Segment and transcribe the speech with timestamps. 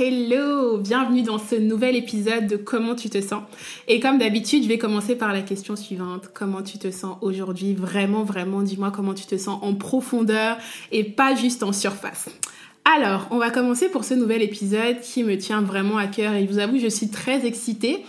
[0.00, 3.42] Hello, Bienvenue dans ce nouvel épisode de Comment tu te sens.
[3.88, 6.30] Et comme d'habitude, je vais commencer par la question suivante.
[6.32, 7.74] Comment tu te sens aujourd'hui?
[7.74, 10.56] Vraiment, vraiment, dis-moi comment tu te sens en profondeur
[10.92, 12.28] et pas juste en surface.
[12.84, 16.46] Alors, on va commencer pour ce nouvel épisode qui me tient vraiment à cœur et
[16.46, 18.04] je vous avoue, je suis très excitée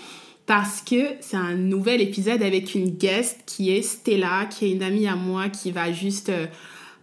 [0.45, 4.83] parce que c'est un nouvel épisode avec une guest qui est Stella, qui est une
[4.83, 6.29] amie à moi qui va juste...
[6.29, 6.45] Euh,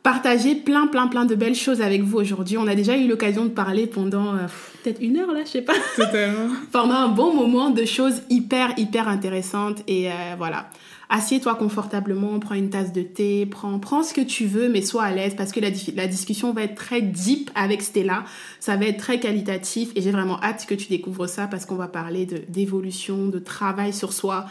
[0.07, 2.57] partager plein, plein, plein de belles choses avec vous aujourd'hui.
[2.59, 4.47] On a déjà eu l'occasion de parler pendant euh,
[4.87, 5.75] peut-être une heure là, je sais pas.
[5.97, 6.55] Totalement.
[6.73, 9.83] pendant un bon moment de choses hyper, hyper intéressantes.
[9.89, 10.71] Et euh, voilà.
[11.09, 15.05] Assieds-toi confortablement, prends une tasse de thé, prends, prends ce que tu veux, mais sois
[15.05, 18.25] à l'aise parce que la, la discussion va être très deep avec Stella.
[18.59, 21.77] Ça va être très qualitatif et j'ai vraiment hâte que tu découvres ça parce qu'on
[21.77, 24.47] va parler d'évolution, de travail sur soi,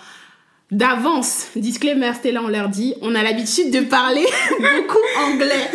[0.71, 4.25] d'avance, disclaimer, Stella, on leur dit, on a l'habitude de parler
[4.59, 5.69] beaucoup anglais.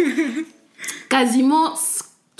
[1.10, 1.74] Quasiment,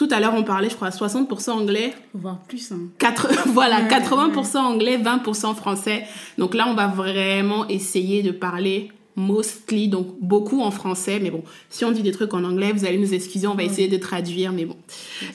[0.01, 1.93] tout à l'heure on parlait, je crois, 60% anglais.
[2.15, 2.72] Voire plus.
[2.72, 2.88] Hein.
[2.97, 6.05] 4, voilà, 80% anglais, 20% français.
[6.38, 11.44] Donc là, on va vraiment essayer de parler mostly, donc beaucoup en français, mais bon,
[11.69, 13.99] si on dit des trucs en anglais, vous allez nous excuser, on va essayer de
[13.99, 14.77] traduire, mais bon.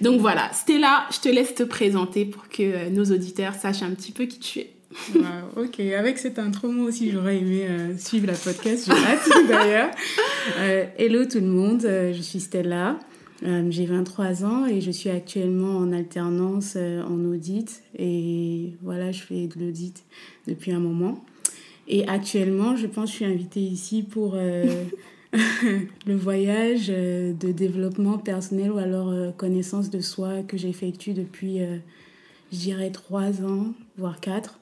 [0.01, 3.91] Donc voilà, Stella, je te laisse te présenter pour que euh, nos auditeurs sachent un
[3.91, 4.71] petit peu qui tu es
[5.57, 9.91] ok, avec cette intro, moi aussi j'aurais aimé euh, suivre la podcast, j'ai hâte d'ailleurs.
[10.57, 12.97] Euh, hello tout le monde, je suis Stella,
[13.69, 19.47] j'ai 23 ans et je suis actuellement en alternance en audit et voilà, je fais
[19.47, 20.03] de l'audit
[20.47, 21.23] depuis un moment.
[21.87, 24.35] Et actuellement, je pense que je suis invitée ici pour
[25.35, 31.59] le voyage de développement personnel ou alors connaissance de soi que j'effectue depuis,
[32.51, 34.59] je dirais, 3 ans, voire 4.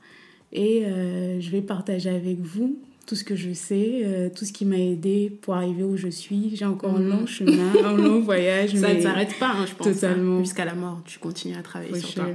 [0.53, 4.53] Et euh, je vais partager avec vous tout ce que je sais, euh, tout ce
[4.53, 6.55] qui m'a aidé pour arriver où je suis.
[6.55, 7.27] J'ai encore un long mhm.
[7.27, 8.75] chemin, un long voyage.
[8.75, 9.87] Ça ne s'arrête pas, hein, je pense.
[9.87, 9.93] Hein.
[9.93, 10.39] Totalement.
[10.39, 12.25] Jusqu'à la mort, tu continues à travailler sur toi.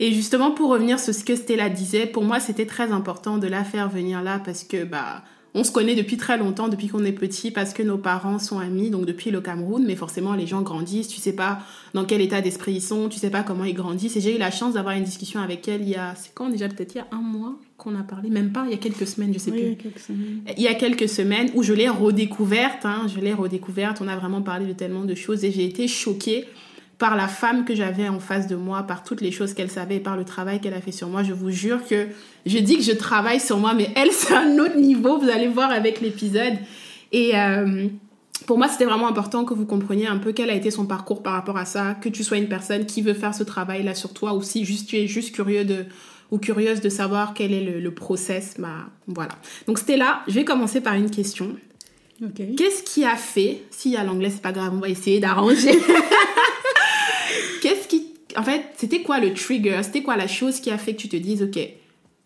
[0.00, 3.46] Et justement, pour revenir sur ce que Stella disait, pour moi, c'était très important de
[3.46, 5.22] la faire venir là parce que bah,
[5.54, 8.58] on se connaît depuis très longtemps, depuis qu'on est petit, parce que nos parents sont
[8.58, 11.60] amis, donc depuis le Cameroun, mais forcément les gens grandissent, tu sais pas
[11.92, 14.16] dans quel état d'esprit ils sont, tu sais pas comment ils grandissent.
[14.16, 16.48] Et j'ai eu la chance d'avoir une discussion avec elle il y a, c'est quand
[16.48, 16.68] déjà?
[16.68, 19.06] Peut-être il y a un mois qu'on a parlé, même pas, il y a quelques
[19.06, 19.66] semaines, je sais oui, plus.
[19.66, 20.40] Il y a quelques semaines.
[20.56, 24.16] Il y a quelques semaines où je l'ai redécouverte, hein, je l'ai redécouverte, on a
[24.16, 26.46] vraiment parlé de tellement de choses et j'ai été choquée
[26.98, 29.98] par la femme que j'avais en face de moi, par toutes les choses qu'elle savait,
[29.98, 31.22] par le travail qu'elle a fait sur moi.
[31.22, 32.06] Je vous jure que
[32.46, 35.48] je dis que je travaille sur moi, mais elle, c'est un autre niveau, vous allez
[35.48, 36.54] voir avec l'épisode.
[37.10, 37.88] Et euh,
[38.46, 41.22] pour moi, c'était vraiment important que vous compreniez un peu quel a été son parcours
[41.22, 44.12] par rapport à ça, que tu sois une personne qui veut faire ce travail-là sur
[44.12, 45.86] toi, ou si juste, tu es juste curieux de
[46.30, 49.32] ou curieuse de savoir quel est le, process, bah voilà.
[49.66, 51.54] Donc c'était là, je vais commencer par une question.
[52.56, 55.72] Qu'est-ce qui a fait, s'il y a l'anglais, c'est pas grave, on va essayer d'arranger.
[58.36, 59.80] En fait, c'était quoi le trigger?
[59.82, 61.58] C'était quoi la chose qui a fait que tu te dises, OK,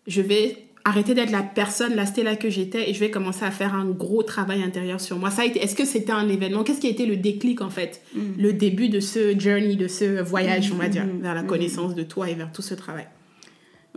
[0.07, 0.57] je vais
[0.87, 3.85] arrêter d'être la personne, la Stella que j'étais, et je vais commencer à faire un
[3.85, 5.29] gros travail intérieur sur moi?
[5.29, 5.61] Ça a été.
[5.61, 6.63] Est-ce que c'était un événement?
[6.63, 8.01] Qu'est-ce qui a été le déclic, en fait?
[8.15, 8.19] Mm.
[8.39, 11.21] Le début de ce journey, de ce voyage, on va dire, mm.
[11.21, 11.47] vers la mm.
[11.47, 13.07] connaissance de toi et vers tout ce travail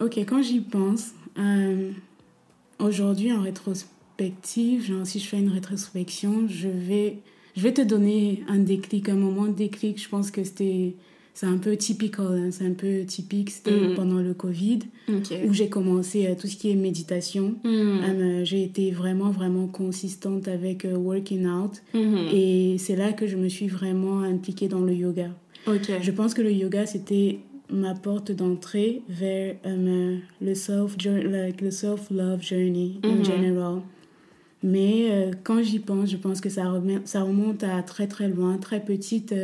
[0.01, 1.91] Ok, quand j'y pense, euh,
[2.79, 7.19] aujourd'hui, en rétrospective, genre, si je fais une rétrospection, je vais,
[7.56, 10.03] je vais te donner un déclic, un moment de déclic.
[10.03, 10.95] Je pense que c'était
[11.41, 13.49] c'est un peu typical, hein, c'est un peu typique.
[13.49, 13.95] C'était mm.
[13.95, 17.55] pendant le Covid où j'ai commencé euh, tout ce qui est méditation.
[17.65, 17.69] Mm.
[17.69, 21.81] Euh, j'ai été vraiment, vraiment consistante avec euh, working out.
[21.95, 22.35] Mm-hmm.
[22.35, 25.31] Et c'est là que je me suis vraiment impliquée dans le yoga.
[25.67, 27.39] Je pense que le yoga, c'était
[27.71, 32.11] ma porte d'entrée vers le self-love le self
[32.43, 33.25] journey en mm-hmm.
[33.25, 33.81] general.
[34.63, 38.59] Mais quand j'y pense, je pense que ça, remonte, ça remonte à très, très loin,
[38.59, 39.35] très petite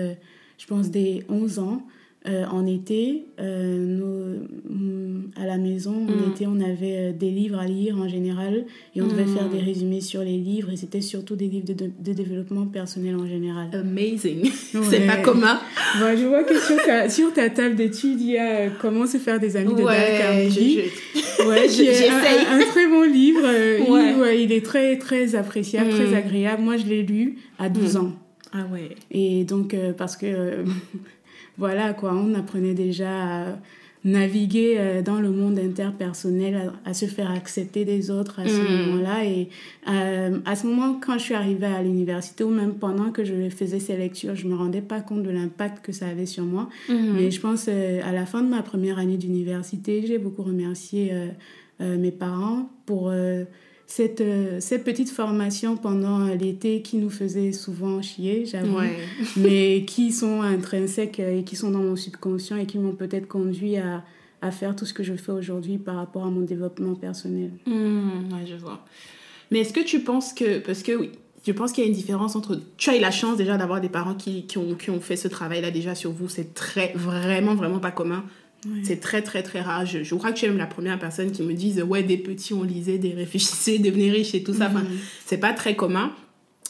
[0.58, 1.82] je pense, des 11 ans,
[2.28, 6.30] euh, en été, euh, mm, à la maison, en Mm.
[6.32, 8.64] été, on avait euh, des livres à lire en général
[8.96, 9.36] et on devait Mm.
[9.36, 12.66] faire des résumés sur les livres et c'était surtout des livres de, de- de développement
[12.66, 13.68] personnel en général.
[13.72, 14.50] Amazing.
[14.90, 15.60] C'est pas commun.
[16.00, 19.18] Bon, je vois que sur ta, sur ta table d'études, il y a Comment se
[19.18, 20.80] faire des amis de Ouais, Carnegie.
[20.80, 23.42] je- Ouais, qui est un, un très bon livre.
[23.88, 24.12] Ouais.
[24.16, 25.94] il, ouais, il est très, très appréciable, Mm.
[25.94, 26.62] très agréable.
[26.62, 28.00] Moi, je l'ai lu à 12 Mm.
[28.00, 28.12] ans.
[28.56, 28.90] Ah ouais.
[29.10, 30.64] Et donc, euh, parce que, euh,
[31.58, 33.10] voilà, quoi, on apprenait déjà
[33.50, 33.58] à
[34.04, 38.60] naviguer euh, dans le monde interpersonnel, à, à se faire accepter des autres à ce
[38.60, 38.86] Mm.
[38.86, 39.24] moment-là.
[39.24, 39.48] Et
[39.88, 43.50] euh, à ce moment, quand je suis arrivée à l'université, ou même pendant que je
[43.50, 46.68] faisais ces lectures, je me rendais pas compte de l'impact que ça avait sur moi.
[46.88, 47.14] Mhm.
[47.16, 51.12] Mais je pense, à la fin de ma première année d'université, j'ai beaucoup remercié
[51.80, 53.12] mes parents pour
[53.86, 58.96] cette, euh, cette petite formation pendant l'été qui nous faisait souvent chier, j'avoue, Ouais.
[59.36, 63.76] mais qui sont intrinsèques et qui sont dans mon subconscient et qui m'ont peut-être conduit
[63.76, 64.02] à,
[64.42, 67.50] à faire tout ce que je fais aujourd'hui par rapport à mon développement personnel.
[67.66, 68.84] Hmm, ouais, je vois.
[69.50, 70.58] Mais est-ce que tu penses que.
[70.58, 71.12] Parce que oui,
[71.46, 72.60] je pense qu'il y a une différence entre.
[72.76, 75.16] Tu as eu la chance déjà d'avoir des parents qui, qui, ont, qui ont fait
[75.16, 76.28] ce travail-là déjà sur vous.
[76.28, 78.24] C'est très, vraiment, vraiment pas commun.
[78.82, 79.86] C'est très, très, très rare.
[79.86, 82.16] Je, je crois que tu es même la première personne qui me dise Ouais, des
[82.16, 84.66] petits, on lisait, des réfléchissait, devenez riches et tout ça.
[84.68, 84.98] Enfin, Mhm.
[85.24, 86.12] c'est pas très commun.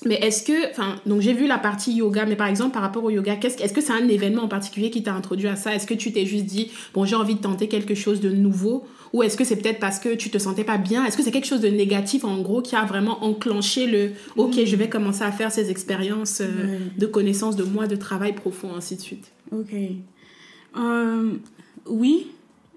[0.04, 3.02] Mais est-ce que, enfin, donc j'ai vu la partie yoga, mais par exemple par rapport
[3.02, 5.74] au yoga, qu'est-ce, est-ce que c'est un événement en particulier qui t'a introduit à ça?
[5.74, 8.86] Est-ce que tu t'es juste dit, bon, j'ai envie de tenter quelque chose de nouveau?
[9.14, 11.06] Ou est-ce que c'est peut-être parce que tu te sentais pas bien?
[11.06, 14.66] Est-ce que c'est quelque chose de négatif en gros qui a vraiment enclenché le, ok,
[14.66, 18.74] je vais commencer à faire ces expériences euh, de connaissance de moi, de travail profond,
[18.76, 19.32] ainsi de suite?
[19.50, 19.72] Ok.
[20.76, 21.32] Euh,
[21.88, 22.28] oui,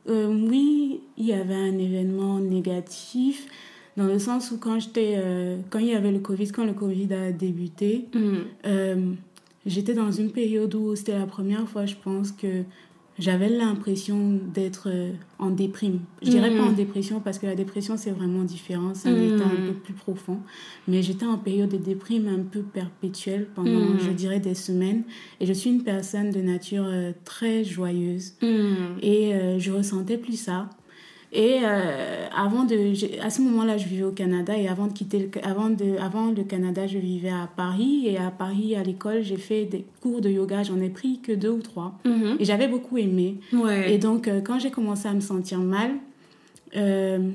[0.09, 3.45] euh, oui, il y avait un événement négatif
[3.97, 6.73] dans le sens où quand j'étais, euh, quand il y avait le Covid, quand le
[6.73, 8.06] Covid a débuté,
[8.65, 9.11] euh,
[9.65, 12.63] j'étais dans une période où c'était la première fois, je pense, que
[13.19, 16.00] j'avais l'impression d'être euh, en déprime.
[16.24, 16.75] Je dirais pas en Mhm.
[16.75, 19.27] dépression parce que la dépression c'est vraiment différent, c'est un Mhm.
[19.36, 20.39] état un peu plus profond.
[20.88, 24.00] Mais j'étais en période de déprime un peu perpétuelle pendant, Mhm.
[24.00, 25.04] je dirais, des semaines.
[25.39, 28.33] Et je suis une personne de nature euh, très joyeuse.
[29.01, 30.69] Et euh, je ressentais plus ça.
[31.31, 35.19] Et euh, avant de, à ce moment-là, je vivais au Canada et avant de quitter,
[35.19, 39.21] le, avant de, avant le Canada, je vivais à Paris et à Paris, à l'école,
[39.21, 40.63] j'ai fait des cours de yoga.
[40.63, 42.37] J'en ai pris que deux ou trois Mhm.
[42.39, 43.37] et j'avais beaucoup aimé.
[43.53, 43.93] Ouais.
[43.93, 45.91] Et donc, euh, quand j'ai commencé à me sentir mal,
[46.75, 47.29] euh,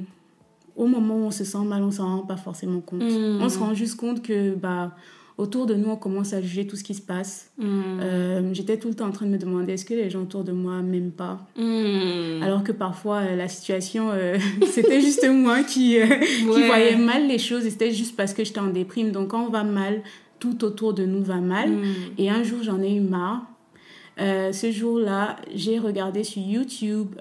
[0.77, 3.03] au moment où on se sent mal, on s'en rend pas forcément compte.
[3.03, 3.39] Mhm.
[3.41, 4.97] On se rend juste compte que bah
[5.37, 7.51] autour de nous, on commence à juger tout ce qui se passe.
[7.59, 8.01] Hmm.
[8.01, 10.45] Euh, J'étais tout le temps en train de me demander est-ce que les gens autour
[10.45, 11.41] de moi m'aiment pas?
[11.57, 12.43] Hmm.
[12.43, 14.37] alors que parfois euh, la situation euh,
[14.71, 15.99] c'était juste moi qui,
[16.45, 19.51] voyais mal les choses et c'était juste parce que j'étais en déprime donc quand on
[19.51, 20.03] va mal
[20.39, 21.85] tout autour de nous va mal Hmm.
[22.19, 23.43] et un jour j'en ai eu marre
[24.19, 27.15] ce jour-là j'ai regardé sur YouTube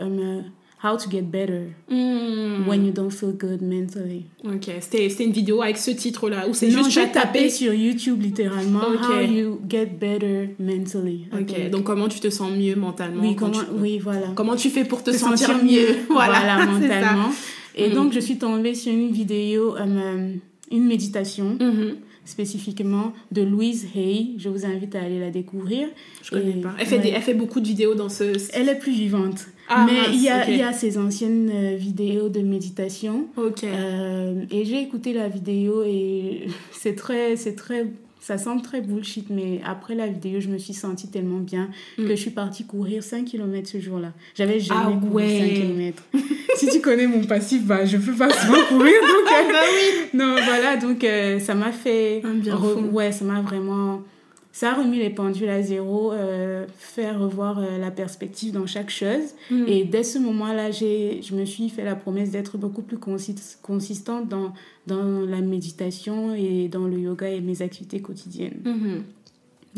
[0.83, 2.67] How to get better Hmm.
[2.67, 6.69] when you don't feel good mentally Ok, c'était une vidéo avec ce titre-là, où c'est
[6.69, 8.99] juste j'ai tapé sur YouTube littéralement Ok.
[9.09, 13.51] How you get better mentally Ok, donc comment tu te sens mieux mentalement oui comment
[13.53, 15.87] tu- oui voilà Comment tu fais pour te, te sentir, mieux?
[16.09, 16.65] voilà, Voilà, ça.
[16.65, 17.29] mentalement.
[17.75, 17.93] Et Mhm.
[17.95, 20.33] donc, je suis tombée sur une vidéo, euh,
[20.71, 21.95] une méditation Mhm.
[22.25, 24.35] Spécifiquement de Louise Hay.
[24.37, 25.87] Je vous invite à aller la découvrir.
[26.23, 26.73] Je connais Et- pas.
[26.79, 27.01] Elle fait, ouais.
[27.03, 28.23] des, elle fait beaucoup de vidéos dans ce...
[28.53, 29.45] Elle est plus vivante.
[29.69, 30.45] Ah, Mais mince, il, y a, ok.
[30.49, 33.27] il y a ses anciennes euh, vidéos de méditation.
[33.37, 33.63] Ok.
[33.63, 37.87] Euh, et j'ai écouté la vidéo et c'est très, c'est très,
[38.25, 42.03] ça semble très bullshit, mais après la vidéo, je me suis sentie tellement bien Mm.
[42.07, 44.13] que je suis partie courir 5 km ce jour-là.
[44.33, 45.39] J'avais jamais Ah couru ouais.
[45.39, 46.03] 5 km.
[46.55, 48.93] si tu connais mon passif, bah, je peux pas souvent courir.
[49.01, 52.21] Donc, Ah euh, bah oui non, voilà, donc euh, ça m'a fait.
[52.23, 52.89] Un bien re-.
[52.91, 54.01] Ouais, ça m'a vraiment.
[54.55, 58.91] Ça a remis les pendules à zéro, euh, faire revoir euh, la perspective dans chaque
[58.91, 59.33] chose.
[59.49, 59.63] Mm.
[59.67, 64.29] Et dès ce moment-là, je me suis fait la promesse d'être beaucoup plus consis- consistante
[64.29, 64.53] dans,
[64.85, 68.59] dans la méditation et dans le yoga et mes activités quotidiennes.
[68.63, 69.03] Mhm.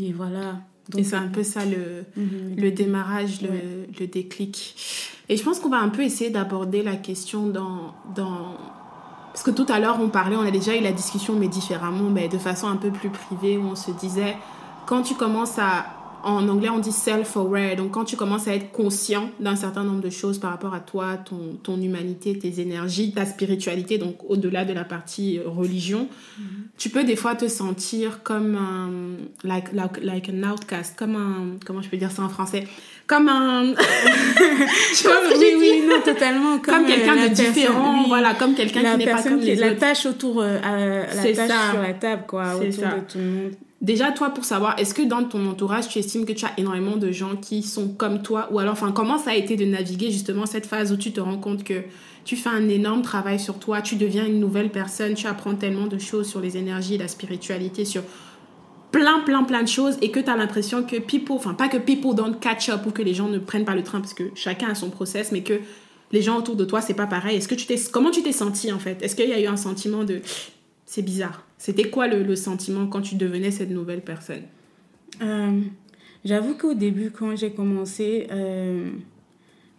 [0.06, 0.60] Et voilà.
[0.98, 2.56] Et c'est un peu ça le, Mhm.
[2.58, 3.64] le démarrage, le, Ouais.
[3.98, 4.76] le déclic.
[5.30, 8.58] Et je pense qu'on va un peu essayer d'aborder la question dans, dans...
[9.32, 12.10] Parce que tout à l'heure, on parlait, on a déjà eu la discussion, mais différemment,
[12.10, 14.36] mais de façon un peu plus privée, où on se disait,
[14.86, 15.86] quand tu commences à...
[16.28, 17.76] En anglais, on dit self-aware.
[17.76, 20.80] Donc, quand tu commences à être conscient d'un certain nombre de choses par rapport à
[20.80, 26.08] toi, ton, ton humanité, tes énergies, ta spiritualité, donc au-delà de la partie euh, religion,
[26.80, 28.90] tu peux des fois te sentir comme un...
[29.48, 31.58] Like, like, like an outcast, comme un...
[31.64, 32.66] Comment je peux dire ça en français?
[33.06, 33.76] Comme un...
[33.76, 36.58] Je Comme, oui, oui, non, totalement.
[36.58, 38.06] Comme, Comme, euh, quelqu'un de différent, oui.
[38.08, 39.80] voilà, comme quelqu'un qui n'est pas comme qui les la autres.
[39.80, 40.58] tâche autour euh,
[41.06, 41.72] la C'est tâche ça.
[41.72, 42.96] sur la table quoi C'est autour ça.
[42.96, 43.52] de tout le monde
[43.86, 46.98] déjà, toi, pour savoir, est-ce que dans ton entourage, tu estimes que tu as énormément
[46.98, 48.50] de gens qui sont comme toi?
[48.52, 51.22] Ou alors, enfin, comment ça a été de naviguer justement cette phase où tu te
[51.22, 51.84] rends compte que
[52.26, 55.86] tu fais un énorme travail sur toi, tu deviens une nouvelle personne, tu apprends tellement
[55.86, 58.02] de choses sur les énergies, la spiritualité, sur
[58.92, 61.78] plein, plein, plein de choses et que tu as l'impression que people, enfin pas que
[61.78, 64.24] people don't catch up ou que les gens ne prennent pas le train parce que
[64.34, 65.60] chacun a son process, mais que
[66.12, 67.38] les gens autour de toi, c'est pas pareil.
[67.38, 69.04] Est-ce que tu comment tu t'es senti en fait?
[69.04, 70.22] Est-ce qu'il y a eu un sentiment de
[70.86, 74.44] c'est bizarre C'était quoi le, sentiment quand tu devenais cette nouvelle personne?
[75.22, 75.62] Euh,
[76.26, 78.90] J'avoue qu'au début, quand j'ai commencé, euh,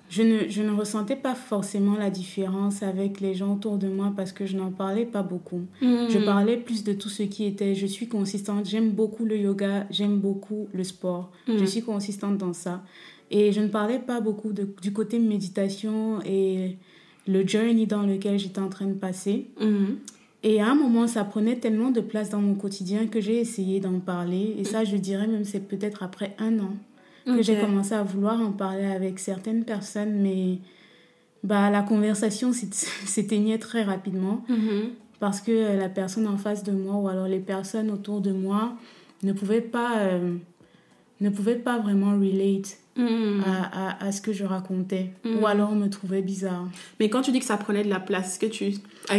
[0.08, 4.12] je ne, je ne ressentais pas forcément la différence avec les gens autour de moi
[4.16, 5.62] parce que je n'en parlais pas beaucoup.
[5.82, 6.06] Mm.
[6.08, 9.86] Je parlais plus de tout ce qui était, je suis consistante, j'aime beaucoup le yoga,
[9.90, 11.58] j'aime beaucoup le sport, mm.
[11.58, 12.84] je suis consistante dans ça.
[13.32, 16.78] Et je ne parlais pas beaucoup de, du côté méditation et
[17.26, 19.50] le journey dans lequel j'étais en train de passer.
[19.60, 19.94] Mm.
[20.49, 23.81] Et à un moment, ça prenait tellement de place dans mon quotidien que j'ai essayé
[23.81, 24.55] d'en parler.
[24.57, 26.71] Et ça, je dirais même, c'est peut-être après un an
[27.26, 30.59] que j'ai commencé à vouloir en parler avec certaines personnes, mais
[31.43, 34.91] bah, la conversation s'éteignait très rapidement mm-hmm.
[35.19, 38.31] parce que euh, la personne en face de moi ou alors les personnes autour de
[38.31, 38.75] moi
[39.25, 40.37] ne pouvaient pas, euh,
[41.21, 42.79] ne pouvaient pas vraiment relate.
[42.99, 43.43] Mm-hmm.
[43.45, 45.11] À, à, à, ce que je racontais.
[45.25, 45.45] Ou mm-hmm.
[45.47, 46.67] alors on me trouvait bizarre.
[46.99, 48.73] Mais quand tu dis que ça prenait de la place, que tu...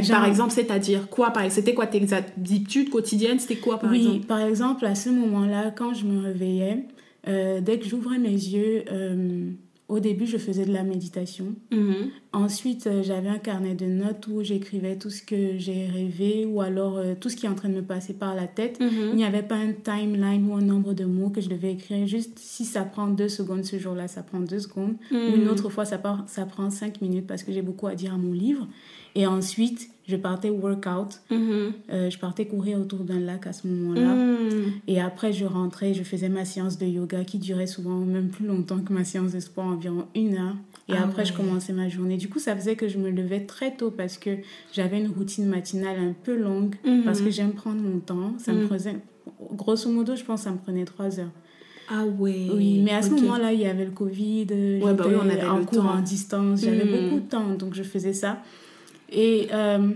[0.09, 3.39] par exemple, c'est-à-dire quoi C'était quoi tes habitudes quotidiennes?
[3.39, 4.17] C'était quoi par exemple?
[4.17, 6.85] Oui, par exemple, à ce moment-là, quand je me réveillais,
[7.27, 9.51] euh, dès que j'ouvrais mes yeux, euh,
[9.87, 11.55] au début, je faisais de la méditation.
[11.71, 12.09] Mhm.
[12.37, 16.61] Ensuite, euh, j'avais un carnet de notes où j'écrivais tout ce que j'ai rêvé ou
[16.61, 18.79] alors tout ce qui est en train de me passer par la tête.
[18.79, 19.09] Mhm.
[19.11, 22.05] Il n'y avait pas un timeline ou un nombre de mots que je devais écrire.
[22.05, 24.95] Juste si ça prend deux secondes ce jour-là, ça prend deux secondes.
[25.11, 25.49] Ou une mhm.
[25.49, 28.33] autre fois, ça, ça prend cinq minutes parce que j'ai beaucoup à dire à mon
[28.33, 28.67] livre.
[29.15, 31.21] Et ensuite, je partais workout.
[31.31, 34.13] Mm je partais courir autour d'un lac à ce moment-là.
[34.13, 34.73] Mm.
[34.87, 38.45] Et après, je rentrais, je faisais ma séance de yoga qui durait souvent même plus
[38.45, 40.55] longtemps que ma séance de sport, environ une heure.
[40.89, 42.15] Et ah après, je commençais ma journée.
[42.15, 44.37] Du coup, ça faisait que je me levais très tôt parce que
[44.71, 48.33] j'avais une routine matinale un peu longue parce que j'aime prendre mon temps.
[48.37, 48.99] Ça me prenait,
[49.53, 51.31] grosso modo, je pense que ça me prenait trois heures.
[51.89, 52.47] Ah ouais.
[52.53, 54.47] Oui, mais à ce moment-là, il y avait le Covid.
[54.81, 56.61] Ouais, bah oui, on avait en cours en distance.
[56.61, 58.41] J'avais beaucoup de temps, donc je faisais ça.
[59.09, 59.91] Et euh,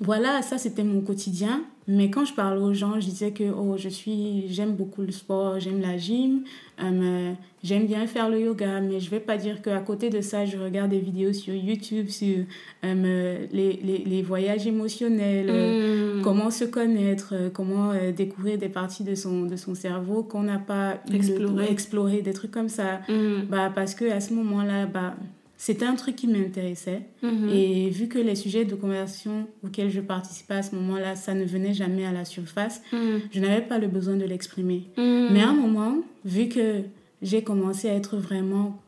[0.00, 1.62] voilà, ça c'était mon quotidien.
[1.90, 5.10] Mais quand je parle aux gens, je disais que oh, je suis, j'aime beaucoup le
[5.10, 6.44] sport, j'aime la gym,
[6.82, 7.32] euh,
[7.64, 10.58] j'aime bien faire le yoga, mais je vais pas dire qu'à côté de ça, je
[10.58, 12.44] regarde des vidéos sur YouTube sur
[12.84, 16.22] euh, les, les, les, voyages émotionnels, mm.
[16.22, 20.98] comment se connaître, comment découvrir des parties de son, de son cerveau qu'on n'a pas
[21.10, 22.20] exploré.
[22.20, 23.00] des trucs comme ça.
[23.08, 23.46] Mm.
[23.48, 25.14] Bah, parce que à ce moment-là, bah,
[25.58, 27.02] c'était un truc qui m'intéressait.
[27.20, 27.48] Mhm.
[27.52, 31.44] Et vu que les sujets de conversation auxquels je participais à ce moment-là, ça ne
[31.44, 33.22] venait jamais à la surface, mhm.
[33.32, 34.84] je n'avais pas le besoin de l'exprimer.
[34.96, 35.28] Mhm.
[35.32, 36.82] Mais à un moment, vu que
[37.22, 38.80] j'ai commencé à être vraiment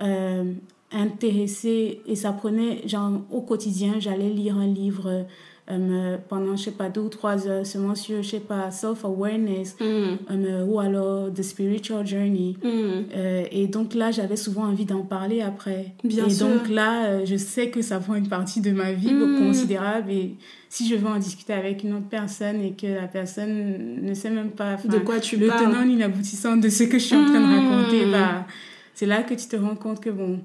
[0.00, 0.52] euh,
[0.90, 5.26] intéressée, et ça prenait, genre, au quotidien, j'allais lire un livre
[5.68, 9.76] euh, pendant, je sais pas, deux ou trois heures seulement sur, je sais pas, self-awareness
[9.80, 9.84] mm.
[10.30, 12.56] euh, ou alors the spiritual journey.
[12.62, 12.68] Mm.
[13.16, 15.92] Euh, et donc là, j'avais souvent envie d'en parler après.
[16.04, 19.38] Bien et donc là, je sais que ça prend une partie de ma vie mm.
[19.38, 20.36] considérable et
[20.68, 24.30] si je veux en discuter avec une autre personne et que la personne ne sait
[24.30, 25.64] même pas de quoi tu le parles.
[25.64, 28.46] tenant ni l'aboutissant de ce que je suis en train de raconter, bah,
[28.94, 30.38] c'est là que tu te rends compte que bon,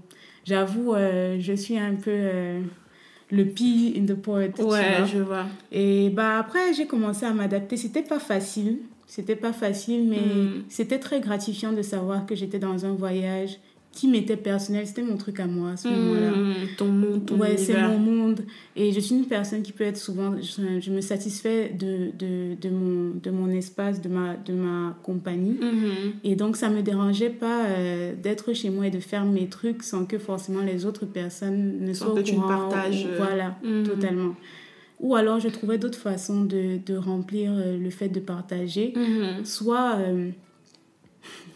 [0.46, 2.62] j'avoue, je suis un peu
[3.32, 4.60] le pea in the pot.
[4.60, 5.46] Ouais, je vois.
[5.72, 7.78] Et bah après, j'ai commencé à m'adapter.
[7.78, 8.80] C'était pas facile.
[9.08, 10.64] C'était pas facile, mais hmm.
[10.70, 13.60] c'était très gratifiant de savoir que j'étais dans un voyage
[13.92, 16.32] qui m'était personnel, c'était mon truc à moi à ce moment-là.
[16.32, 18.42] Hmm, ton monde, ton Ouais, c'est mon monde.
[18.76, 20.36] Et je suis une personne qui peut être souvent...
[20.42, 25.58] Je, me satisfais de, de, de, mon, de mon espace, de ma, de ma compagnie.
[25.62, 26.14] Hmm.
[26.24, 29.84] Et donc, ça me dérangeait pas euh, d'être chez moi et de faire mes trucs
[29.84, 32.48] sans que forcément les autres personnes ne soient au courant.
[32.48, 33.06] partages.
[33.06, 34.36] Euh, voilà, totalement.
[35.02, 38.94] Ou alors, je trouvais d'autres façons de, de, remplir euh, le fait de partager.
[39.44, 39.98] Soit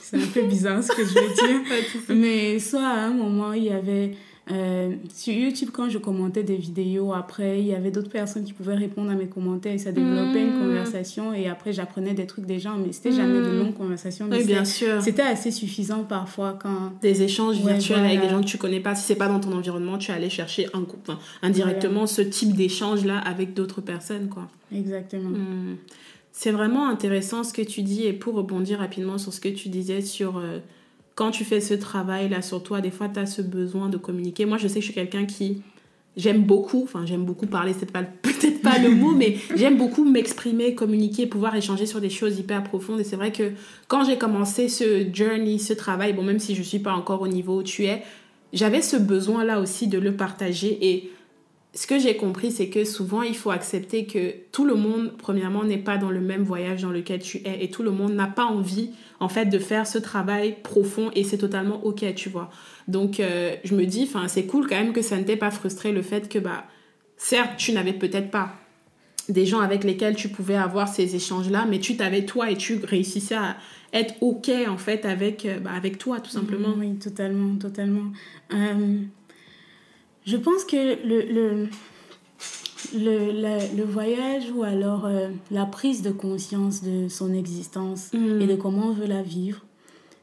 [0.05, 1.79] c'est un peu bizarre ce que je vais dire.
[2.09, 4.11] Mais soit à un moment, il y avait...
[4.51, 8.53] Euh, sur YouTube, quand je commentais des vidéos, après, il y avait d'autres personnes qui
[8.53, 10.59] pouvaient répondre à mes commentaires et ça développait une mmh.
[10.59, 11.33] conversation.
[11.33, 13.57] Et après, j'apprenais des trucs des gens, mais c'était jamais de mmh.
[13.57, 14.27] longues conversations.
[14.29, 15.01] Oui, bien sûr.
[15.01, 16.93] C'était assez suffisant parfois quand.
[17.01, 18.93] Des échanges virtuels avec des gens que tu connais pas.
[18.93, 23.17] Si c'est pas dans ton environnement, tu allais chercher un, enfin, indirectement ce type d'échange-là
[23.17, 24.47] avec d'autres personnes, quoi.
[24.71, 25.29] Exactement.
[25.29, 25.77] Mmh.
[26.37, 29.69] C'est vraiment intéressant ce que tu dis et pour rebondir rapidement sur ce que tu
[29.69, 30.59] disais sur euh,
[31.15, 34.45] quand tu fais ce travail-là sur toi, des fois tu as ce besoin de communiquer.
[34.45, 35.61] Moi, je sais que je suis quelqu'un qui
[36.17, 37.89] j'aime beaucoup, enfin j'aime beaucoup parler, c'est
[38.21, 42.63] peut-être pas le mot, mais j'aime beaucoup m'exprimer, communiquer, pouvoir échanger sur des choses hyper
[42.63, 42.99] profondes.
[42.99, 43.53] Et c'est vrai que
[43.87, 47.29] quand j'ai commencé ce journey, ce travail, bon même si je suis pas encore au
[47.29, 48.03] niveau où tu es,
[48.51, 51.11] j'avais ce besoin là aussi de le partager et
[51.75, 55.65] ce que j'ai compris, c'est que souvent, il faut accepter que tout le monde, premièrement,
[55.65, 58.27] n'est pas dans le même voyage dans lequel tu es et tout le monde n'a
[58.27, 62.49] pas envie, en fait, de faire ce travail profond et c'est totalement OK, tu vois.
[62.87, 65.51] Donc, euh, je me dis, enfin, c'est cool quand même que ça ne t'ait pas
[65.51, 66.63] frustré le fait que, bah,
[67.17, 68.53] certes, tu n'avais peut-être pas
[69.27, 72.79] des gens avec lesquels tu pouvais avoir ces échanges-là, mais tu t'avais toi et tu
[72.85, 73.57] réussissais à
[73.91, 76.73] être OK, en fait, avec, euh, bah, toi, tout simplement.
[76.77, 78.13] Oui, totalement, totalement.
[78.53, 78.99] Euh,
[80.25, 80.75] je pense que
[81.07, 81.67] le, le,
[82.95, 88.41] le, le voyage ou alors euh, la prise de conscience de son existence Mm.
[88.41, 89.63] et de comment on veut la vivre,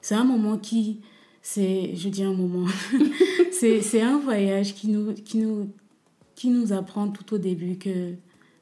[0.01, 1.01] c'est un moment qui,
[1.43, 2.67] c'est, je dis un moment,
[3.53, 5.69] c'est, c'est un voyage qui nous, qui, nous,
[6.35, 8.15] qui nous apprend tout au début que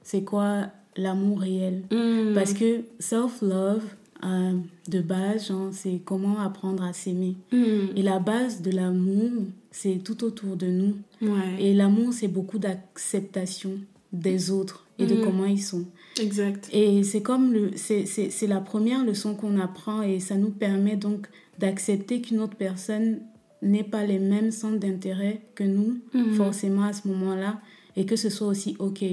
[0.03, 0.67] c'est quoi
[0.97, 1.85] l'amour réel.
[1.91, 2.35] Mm.
[2.35, 3.85] Parce que self-love,
[4.25, 4.53] euh,
[4.89, 7.37] de base, c'est comment apprendre à s'aimer.
[7.53, 7.97] Mm.
[7.97, 10.97] Et la base de l'amour, c'est tout autour de nous.
[11.23, 13.73] Ouais, Et l'amour, c'est beaucoup d'acceptation
[14.13, 15.25] des autres et de Mhm.
[15.25, 15.85] comment ils sont.
[16.21, 16.69] exact.
[16.73, 20.51] Et c'est comme le, c'est, c'est, c'est la première leçon qu'on apprend et ça nous
[20.51, 23.21] permet donc d'accepter qu'une autre personne
[23.63, 26.33] n'ait pas les mêmes centres d'intérêt que nous, Mhm.
[26.35, 27.61] forcément à ce moment-là,
[27.97, 29.05] et que ce soit aussi OK.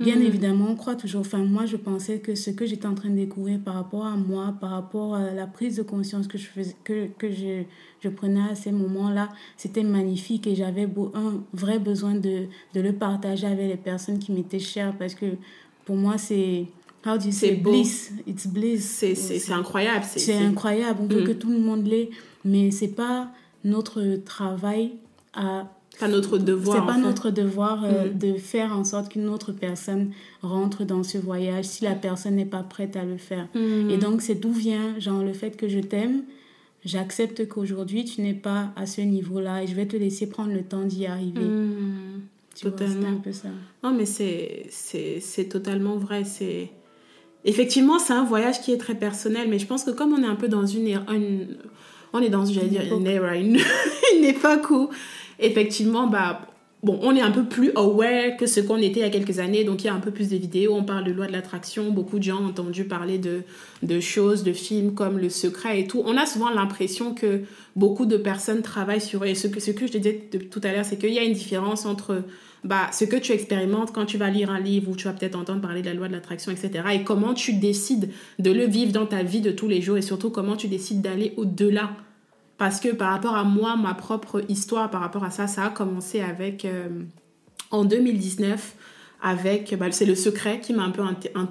[0.00, 0.26] Bien Mhm.
[0.26, 3.16] évidemment, on croit toujours, enfin moi je pensais que ce que j'étais en train de
[3.16, 6.76] découvrir par rapport à moi, par rapport à la prise de conscience que je, faisais,
[6.84, 7.64] que, que je,
[8.00, 12.92] je prenais à ces moments-là, c'était magnifique et j'avais un vrai besoin de, de le
[12.92, 15.26] partager avec les personnes qui m'étaient chères parce que
[15.84, 16.66] pour moi c'est,
[17.30, 18.84] C'est bliss, it's bliss.
[19.14, 20.04] C'est incroyable.
[20.08, 21.26] C'est incroyable, on veut Mhm.
[21.26, 22.10] que tout le monde l'ait,
[22.44, 23.30] mais c'est pas
[23.64, 24.92] notre travail
[25.32, 25.66] à
[25.98, 26.76] pas notre devoir.
[26.78, 27.00] c'est pas fait.
[27.00, 28.18] notre devoir euh, Mhm.
[28.18, 30.10] de faire en sorte qu'une autre personne
[30.42, 33.48] rentre dans ce voyage si la personne n'est pas prête à le faire.
[33.54, 33.90] Mhm.
[33.90, 36.22] Et donc, c'est d'où vient, genre, le fait que je t'aime?
[36.84, 40.62] J'accepte qu'aujourd'hui, tu n'es pas à ce niveau-là et je vais te laisser prendre le
[40.62, 41.40] temps d'y arriver.
[42.54, 43.08] Tu vois, totalement.
[43.08, 43.48] un peu ça.
[43.82, 46.24] Non, mais c'est totalement vrai.
[46.24, 46.70] C'est
[47.44, 50.26] Effectivement, c'est un voyage qui est très personnel, mais je pense que comme on est
[50.26, 50.88] un peu dans une...
[50.88, 51.56] une-
[52.12, 53.58] on est dans, j'allais dire, une era, une,
[54.16, 54.88] une époque où,
[55.38, 56.42] effectivement, bah,
[56.82, 59.64] on est un peu plus aware que ce qu'on était il y a quelques années,
[59.64, 61.90] donc il y a un peu plus de vidéos, on parle de loi de l'attraction,
[61.90, 66.02] beaucoup de gens ont entendu parler de, choses, de films comme Le Secret et tout.
[66.04, 67.42] On a souvent l'impression que
[67.74, 69.24] beaucoup de personnes travaillent sur...
[69.24, 71.24] Et ce que, ce que je te disais tout à l'heure, c'est qu'il y a
[71.24, 72.22] une différence entre
[72.64, 75.36] bah, ce que tu expérimentes quand tu vas lire un livre ou tu vas peut-être
[75.36, 76.84] entendre parler de la loi de l'attraction, etc.
[76.94, 80.02] Et comment tu décides de le vivre dans ta vie de tous les jours et
[80.02, 81.90] surtout comment tu décides d'aller au-delà.
[82.58, 85.70] Parce que par rapport à moi, ma propre histoire par rapport à ça, ça a
[85.70, 86.88] commencé avec euh,
[87.70, 88.74] en 2019
[89.20, 91.02] avec bah, c'est le secret qui m'a un peu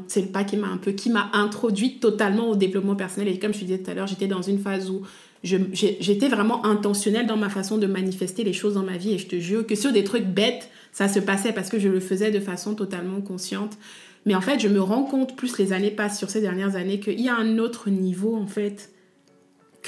[0.08, 3.34] c'est le qui m'a un peu qui m'a introduit totalement au développement personnel.
[3.34, 5.02] Et comme je te disais tout à l'heure j'étais dans une phase où
[5.44, 9.14] j'étais vraiment intentionnelle dans ma façon de manifester les choses dans ma vie.
[9.14, 11.90] Et je te jure que sur des trucs bêtes ça se passait parce que je
[11.90, 13.78] le faisais de façon totalement consciente.
[14.26, 17.00] Mais en fait je me rends compte plus les années passent sur ces dernières années
[17.00, 18.92] qu'il y a un autre niveau en fait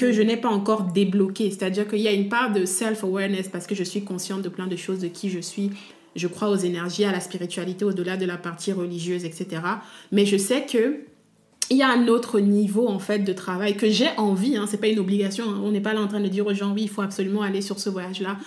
[0.00, 1.50] que je n'ai pas encore débloqué.
[1.50, 4.66] C'est-à-dire qu'il y a une part de self-awareness parce que je suis consciente de plein
[4.66, 5.70] de choses, de qui je suis.
[6.16, 9.60] Je crois aux énergies, à la spiritualité, au-delà de la partie religieuse, etc.
[10.10, 11.00] Mais je sais que
[11.68, 14.80] il y a un autre niveau en fait de travail que j'ai envie, hein, c'est
[14.80, 15.60] pas une obligation, hein.
[15.62, 17.60] on n'est pas là en train de dire aux gens oui il faut absolument aller
[17.60, 18.38] sur ce voyage-là,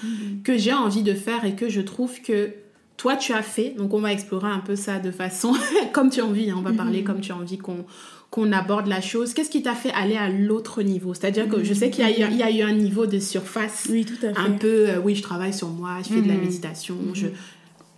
[0.44, 2.50] que j'ai envie de faire et que je trouve que
[2.98, 5.54] toi tu as fait, donc on va explorer un peu ça de façon
[5.94, 6.56] comme tu as envie, hein.
[6.58, 7.86] on va parler comme tu as envie qu'on
[8.34, 9.36] qu'on aborde la chose.
[9.36, 11.14] Qu'est-ce qui t'a fait aller à l'autre niveau?
[11.14, 13.20] C'est-à-dire que je sais qu'il y, a eu- il y a eu un niveau de
[13.20, 14.40] surface, Oui, tout à fait.
[14.40, 16.42] un peu, euh, oui, je travaille sur moi, je fais de la Mhm.
[16.42, 17.28] méditation, je...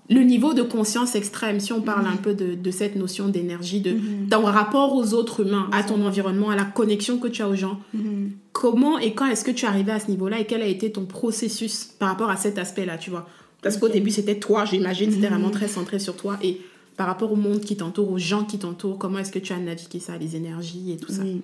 [0.09, 3.79] Le niveau de conscience extrême, si on parle un peu de, de cette notion d'énergie,
[3.79, 4.27] de Mhm.
[4.29, 7.55] ton rapport aux autres humains, à ton environnement, à la connexion que tu as aux
[7.55, 8.31] gens, Mhm.
[8.51, 10.91] comment et quand est-ce que tu es arrivé à ce niveau-là et quel a été
[10.91, 13.27] ton processus par rapport à cet aspect-là, tu vois?
[13.63, 15.33] Parce qu'au début, c'était toi, j'imagine, c'était Mhm.
[15.35, 16.37] vraiment très centré sur toi.
[16.43, 16.59] Et
[16.97, 19.57] par rapport au monde qui t'entoure, aux gens qui t'entourent, comment est-ce que tu as
[19.57, 21.23] navigué ça, les énergies et tout ça?
[21.23, 21.41] Oui.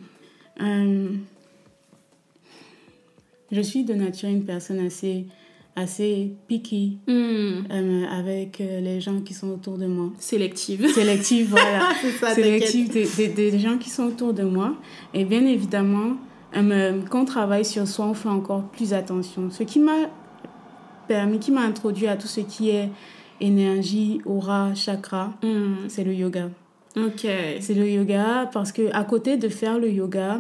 [0.62, 1.10] Euh,
[3.52, 5.26] je suis de nature une personne assez,
[5.76, 10.12] assez picky Hmm, euh, avec euh, les gens qui sont autour de moi.
[10.20, 10.88] Sélective.
[10.94, 11.90] Sélective, voilà.
[12.20, 14.76] Ça, Sélective des, des, des gens qui sont autour de moi.
[15.14, 16.16] Et bien évidemment,
[16.56, 19.50] euh, quand on travaille sur soi, on fait encore plus attention.
[19.52, 20.10] Ce qui m'a
[21.08, 22.90] permis, qui m'a introduit à tout ce qui est
[23.42, 25.34] énergie, aura, chakra.
[25.44, 26.50] Hmm, c'est le yoga.
[26.96, 27.28] Ok.
[27.60, 30.40] C'est le yoga parce que à côté de faire le yoga,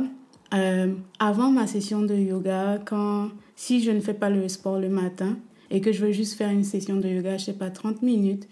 [0.53, 4.89] euh, avant ma session de yoga, quand si je ne fais pas le sport le
[4.89, 5.37] matin
[5.69, 8.47] et que je veux juste faire une session de yoga, je sais pas, 30 minutes,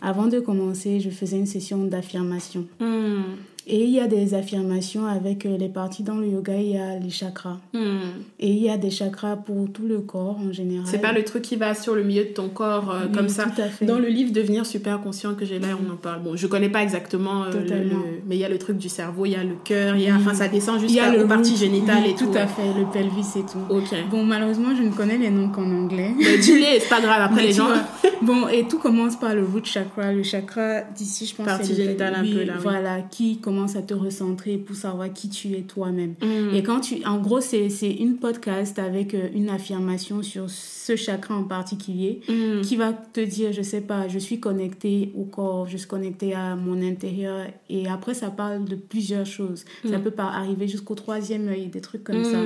[0.00, 2.66] avant de commencer, je faisais une session d'affirmation.
[2.80, 3.22] Hmm.
[3.68, 6.78] Et il y a des affirmations avec euh, les parties dans le yoga, il y
[6.78, 7.58] a les chakras.
[7.74, 7.98] Hmm.
[8.38, 10.86] Et il y a des chakras pour tout le corps en général.
[10.88, 13.28] C'est pas le truc qui va sur le milieu de ton corps euh, Oui, comme
[13.28, 13.44] ça.
[13.44, 13.84] tout à fait.
[13.84, 16.22] Dans le livre Devenir super conscient que j'ai là, on en parle.
[16.22, 19.26] Bon, je connais pas exactement, euh, le- mais il y a le truc du cerveau,
[19.26, 21.50] il y a le cœur, il y a, enfin, ça descend jusqu'à le aux parties
[21.50, 21.58] root.
[21.58, 22.26] génitales Oui, et tout.
[22.26, 23.58] Tout à fait, le pelvis et tout.
[23.74, 23.92] Ok.
[24.12, 26.12] Bon, malheureusement, je ne connais les noms qu'en anglais.
[26.16, 27.20] Mais dis-les, c'est pas grave.
[27.20, 27.66] Après, Mais les tu gens.
[27.66, 27.82] vois,
[28.22, 30.12] bon, et tout commence par le root chakra.
[30.12, 31.46] Le chakra d'ici, je pense.
[31.46, 32.52] Partie génitale un oui, peu, là.
[32.60, 36.14] Voilà, qui commence à te recentrer pour savoir qui tu es toi-même.
[36.22, 36.54] Hmm.
[36.54, 40.94] Et quand tu, en gros, c'est c'est une podcast avec euh, une affirmation sur ce
[40.96, 42.60] chakra en particulier Hmm.
[42.60, 46.34] qui va te dire, je sais pas, je suis connecté au corps, je suis connecté
[46.34, 47.46] à mon intérieur.
[47.70, 49.64] Et après, ça parle de plusieurs choses.
[49.84, 50.02] Ça Mm.
[50.02, 52.38] peut pas arriver jusqu'au troisième œil, des trucs comme ça.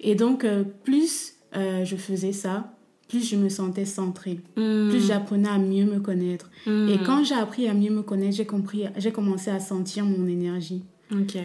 [0.00, 2.74] Et donc, euh, plus euh, je faisais ça,
[3.08, 4.88] plus je me sentais centrée, Hmm.
[4.90, 6.50] plus j'apprenais à mieux me connaître.
[6.66, 6.88] Hmm.
[6.88, 10.26] Et quand j'ai appris à mieux me connaître, j'ai compris, j'ai commencé à sentir mon
[10.26, 10.82] énergie,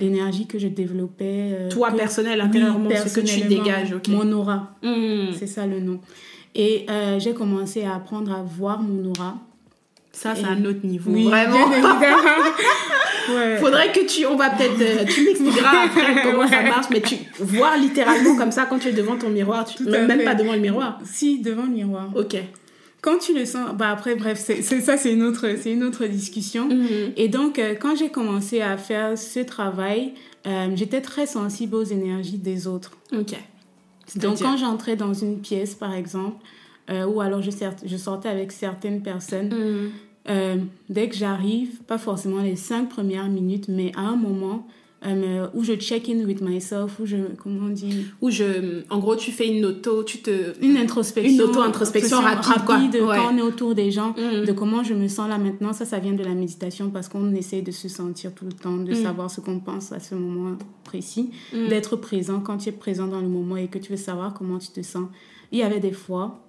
[0.01, 1.51] l'énergie que je développais.
[1.53, 3.93] euh, Toi, que- personnel, intérieurement, ce que tu dégages.
[4.07, 5.31] Mon aura, Hmm.
[5.37, 5.99] c'est ça le nom.
[6.55, 9.37] Et euh, j'ai commencé à apprendre à voir mon aura.
[10.11, 11.11] Ça, c'est un autre niveau.
[11.11, 11.67] Oui, Vraiment.
[13.29, 13.57] Ouais.
[13.57, 17.15] Faudrait que tu, on va peut-être, euh, tu m'expliqueras après comment ça marche, mais tu
[17.39, 20.53] voir littéralement comme ça quand tu es devant ton miroir, tu, même, même pas devant
[20.53, 20.99] le miroir.
[21.05, 22.09] Si, devant le miroir.
[22.15, 22.35] Ok.
[23.01, 26.05] Quand tu le sens, bah après, bref, c'est ça, c'est une autre, c'est une autre
[26.05, 26.67] discussion.
[26.67, 27.13] Mhm.
[27.15, 30.13] Et donc, euh, quand j'ai commencé à faire ce travail,
[30.45, 32.91] euh, j'étais très sensible aux énergies des autres.
[33.17, 33.35] Ok.
[34.17, 36.43] Donc, quand j'entrais dans une pièce, par exemple,
[36.89, 39.91] euh, ou alors je sortais avec certaines personnes, Mhm.
[40.27, 40.57] Euh,
[40.89, 44.67] dès que j'arrive, pas forcément les cinq premières minutes, mais à un moment
[45.05, 48.99] euh, où je check in with myself, où je, comment on dit, Ou je, en
[48.99, 50.61] gros, tu fais une auto, tu te.
[50.61, 51.35] une introspection.
[51.35, 52.77] Une auto-introspection rapide, quoi.
[52.79, 53.15] Ouais.
[53.17, 54.43] quand on est autour des gens, Mhm.
[54.45, 55.71] de comment je me sens là maintenant.
[55.71, 58.75] Ça, ça vient de la méditation parce qu'on essaie de se sentir tout le temps,
[58.75, 59.03] de Mhm.
[59.03, 61.69] savoir ce qu'on pense à ce moment précis, Mhm.
[61.69, 64.57] d'être présent quand tu es présent dans le moment et que tu veux savoir comment
[64.59, 65.07] tu te sens.
[65.53, 66.45] Il y avait des fois,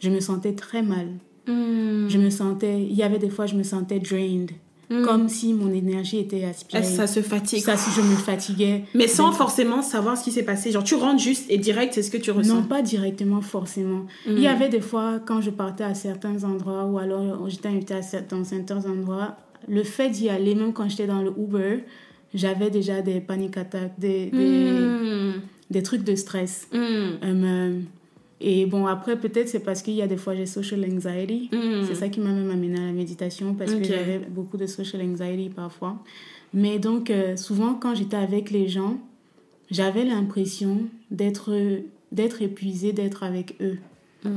[0.00, 1.06] je me sentais très mal.
[1.46, 2.06] Mhm.
[2.08, 4.50] Je me sentais, il y avait des fois, je me sentais drained,
[4.90, 5.04] Mhm.
[5.06, 6.82] comme si mon énergie était aspirée.
[6.82, 7.62] Ça se fatigue?
[7.62, 8.84] Ça, je me fatiguais.
[8.94, 10.70] Mais sans Donc, forcément savoir ce qui s'est passé.
[10.70, 12.54] Genre, tu rentres juste et direct, c'est ce que tu ressens.
[12.56, 14.06] Non, pas directement forcément.
[14.26, 17.94] Il y avait des fois, quand je partais à certains endroits ou alors j'étais invitée
[17.94, 19.36] à cer- dans certains endroits,
[19.68, 21.84] le fait d'y aller, même quand j'étais dans le Uber,
[22.34, 25.32] j'avais déjà des panic attacks, des, des,
[25.70, 26.68] des trucs de stress.
[26.74, 27.80] Euh,
[28.42, 31.48] et bon, après, peut-être c'est parce qu'il y a des fois j'ai social anxiety.
[31.52, 31.84] Mhm.
[31.86, 33.78] C'est ça qui m'a même amené à la méditation parce Ok.
[33.78, 36.02] que j'avais beaucoup de social anxiety parfois.
[36.52, 38.98] Mais donc, euh, souvent, quand j'étais avec les gens,
[39.70, 41.52] j'avais l'impression d'être
[42.10, 43.78] d'être épuisée, d'être avec eux.
[44.24, 44.30] Ouais.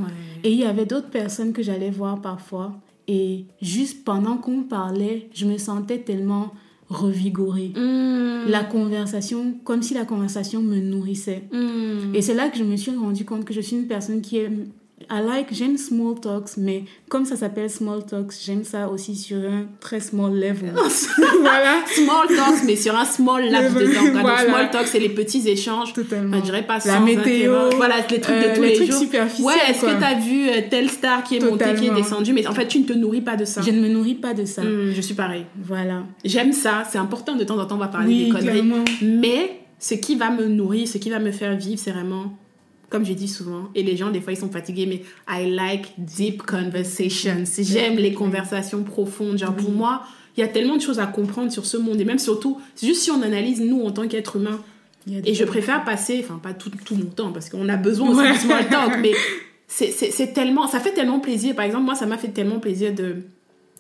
[0.46, 2.72] Et il y avait d'autres personnes que j'allais voir parfois.
[3.08, 6.54] Et juste pendant qu'on parlait, je me sentais tellement
[6.90, 7.72] revigorée.
[7.76, 8.50] Mhm.
[8.50, 11.44] La conversation, comme si la conversation me nourrissait.
[11.52, 12.14] Mhm.
[12.14, 14.38] Et c'est là que je me suis rendu compte que je suis une personne qui
[14.38, 14.68] aime.
[15.12, 19.38] I like, j'aime small talks, mais comme ça s'appelle small talks, j'aime ça aussi sur
[19.38, 20.74] un très small level.
[21.42, 21.76] voilà.
[21.88, 24.02] Small talks, mais sur un small laps de temps.
[24.22, 24.42] Voilà.
[24.44, 25.94] Donc, small talks, c'est les petits échanges.
[25.94, 26.30] Totalement.
[26.30, 27.76] Enfin, je dirais pas La sans météo, intérêt.
[27.76, 29.00] Voilà, les trucs euh, de tous les les, trucs jours.
[29.00, 31.96] superficiels, Ouais, est-ce que t'as vu euh, telle star qui est montée, qui est Totalement.
[31.96, 32.34] descendue?
[32.34, 33.62] Mais en fait, tu ne te nourris pas de ça.
[33.62, 34.62] Je ne me nourris pas de ça.
[34.64, 35.46] Hmm, je suis pareil.
[35.64, 36.04] Voilà.
[36.24, 36.84] J'aime ça.
[36.92, 38.46] C'est important de temps en temps, on va parler Oui, des conneries.
[38.62, 38.86] clairement.
[39.02, 42.34] Mais ce qui va me nourrir, ce qui va me faire vivre, c'est vraiment,
[42.90, 45.94] comme je dis souvent, et les gens, des fois, ils sont fatigués, mais I like
[45.98, 47.44] deep conversations.
[47.60, 49.38] J'aime les conversations profondes.
[49.38, 50.04] Genre, pour moi,
[50.38, 52.00] il y a tellement de choses à comprendre sur ce monde.
[52.00, 54.60] Et même surtout, c'est juste si on analyse, nous, en tant qu'êtres humains,
[55.08, 58.20] et je préfère passer, enfin, pas tout, tout mon temps, parce qu'on a besoin aussi
[58.22, 58.34] Ouais.
[58.34, 59.12] de small talk, mais
[59.68, 61.56] c'est tellement, ça fait tellement plaisir.
[61.56, 63.18] Par exemple, moi, ça m'a fait tellement plaisir de.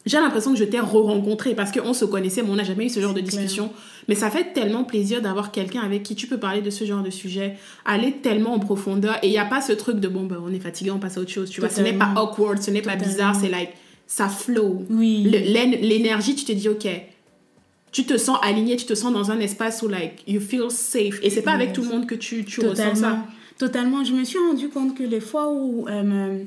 [0.05, 2.89] J'ai l'impression que je t'ai re-rencontré parce qu'on se connaissait, mais on n'a jamais eu
[2.89, 3.31] ce genre de clair.
[3.31, 3.71] discussion.
[4.07, 7.01] Mais ça fait tellement plaisir d'avoir quelqu'un avec qui tu peux parler de ce genre
[7.01, 9.17] de sujet, aller tellement en profondeur.
[9.23, 11.17] Et il n'y a pas ce truc de bon, ben, on est fatigué, on passe
[11.17, 11.49] à autre chose.
[11.49, 13.71] Tu vois, ce n'est pas awkward, ce n'est pas bizarre, c'est like,
[14.05, 14.83] ça flow.
[14.91, 15.23] Oui.
[15.23, 16.87] L'énergie, tu te dis, ok,
[17.91, 21.19] tu te sens aligné, tu te sens dans un espace où, like, you feel safe.
[21.23, 22.91] Et c'est pas avec tout le monde que tu, tu ressens ça.
[22.93, 23.27] Totalement.
[23.57, 24.03] Totalement.
[24.03, 26.43] Je me suis rendu compte que les fois où euh,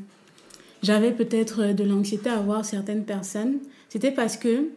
[0.83, 4.69] j'avais peut-être euh, de l'anxiété à voir certaines personnes, c'était parce que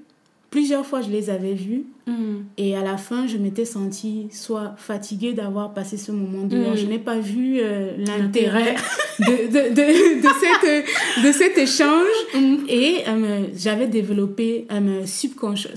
[0.50, 2.40] plusieurs fois je les avais vues Mm.
[2.58, 6.74] et à la fin je m'étais sentie soit fatiguée d'avoir passé ce moment dehors.
[6.74, 6.78] Mm.
[6.78, 8.76] Je n'ai pas vu euh, l'intérêt
[9.20, 12.56] de, de, de, de, cette, de cet échange Mm.
[12.68, 15.70] et euh, j'avais développé un subconscient.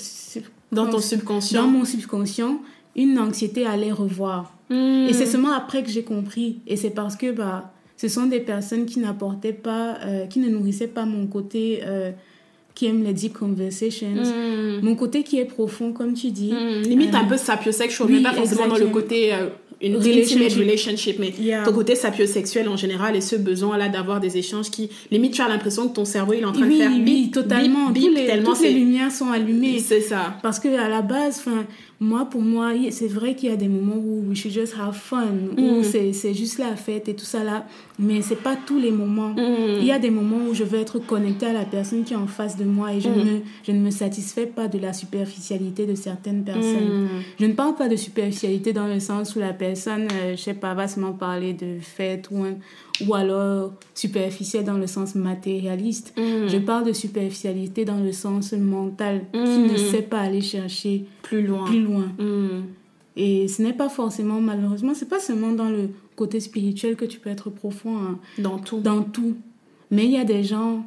[0.72, 1.66] Dans ton dans subconscient.
[1.68, 2.58] mon subconscient
[2.96, 4.56] une anxiété à les revoir.
[4.70, 5.06] Mm.
[5.08, 6.60] Et c'est seulement après que j'ai compris.
[6.66, 10.48] Et c'est parce que bah, ce sont des personnes qui n'apportaient pas, euh, qui ne
[10.48, 12.10] nourrissaient pas mon côté euh,
[12.74, 14.80] qui aime les deep conversations, Mm.
[14.82, 16.52] mon côté qui est profond, comme tu dis.
[16.52, 16.82] Mm.
[16.88, 19.32] Limite Euh, un peu sapiosexual, oui, mais pas forcément dans le côté
[19.82, 21.18] une Relationship.
[21.18, 21.62] mais Yeah.
[21.64, 25.48] ton côté sapiosexuel en général et ce besoin-là d'avoir des échanges qui, limite, tu as
[25.48, 27.90] l'impression que ton cerveau il est en train Oui, de faire oui, bip, totalement.
[27.90, 29.78] bip, Tous bip, les, tellement toutes les lumières sont allumées.
[29.80, 30.38] c'est ça.
[30.42, 31.64] Parce que à la base, enfin,
[32.00, 34.94] moi, pour moi, c'est vrai qu'il y a des moments où we should just have
[34.94, 35.26] fun,
[35.56, 35.84] où Mm.
[35.84, 37.66] c'est c'est juste la fête et tout ça là,
[37.98, 39.30] mais c'est pas tous les moments.
[39.30, 39.78] Mm.
[39.80, 42.16] Il y a des moments où je veux être connectée à la personne qui est
[42.16, 43.12] en face de moi et je, Mm.
[43.24, 47.04] ne, je ne me satisfais pas de la superficialité de certaines personnes.
[47.04, 47.08] Mm.
[47.40, 50.54] Je ne parle pas de superficialité dans le sens où la personne, euh, je sais
[50.54, 52.56] pas, va seulement parler de fête ou, un-
[53.06, 56.12] ou alors superficielle dans le sens matérialiste.
[56.16, 56.48] Mm.
[56.48, 59.72] Je parle de superficialité dans le sens mental, qui Mm.
[59.72, 61.64] ne sait pas aller chercher plus loin.
[61.64, 62.12] plus loin.
[62.18, 62.62] Mm.
[63.16, 67.18] Et ce n'est pas forcément, malheureusement, c'est pas seulement dans le côté spirituel que tu
[67.18, 68.80] peux être profond hein, Dans tout.
[68.80, 69.34] dans tout.
[69.90, 70.84] Mais il y a des gens,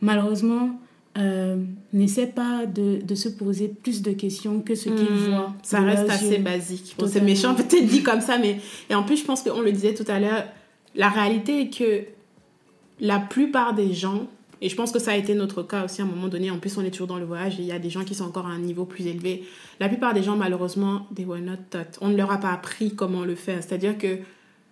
[0.00, 0.70] malheureusement,
[1.18, 1.56] euh,
[1.92, 5.52] n'essaient pas de, de se poser plus de questions que ce qu'ils voient.
[5.62, 6.42] Ça reste assez yeux.
[6.42, 6.94] basique.
[6.98, 8.58] Bon, c'est méchant, peut-être dit comme ça, mais.
[8.88, 10.44] Et en plus, je pense qu'on le disait tout à l'heure,
[10.94, 12.04] la réalité est que
[13.00, 14.26] la plupart des gens,
[14.60, 16.58] et je pense que ça a été notre cas aussi à un moment donné, en
[16.58, 18.24] plus, on est toujours dans le voyage et il y a des gens qui sont
[18.24, 19.44] encore à un niveau plus élevé.
[19.78, 21.98] La plupart des gens, malheureusement, they were not taught.
[22.00, 23.62] On ne leur a pas appris comment le faire.
[23.62, 24.18] C'est-à-dire que.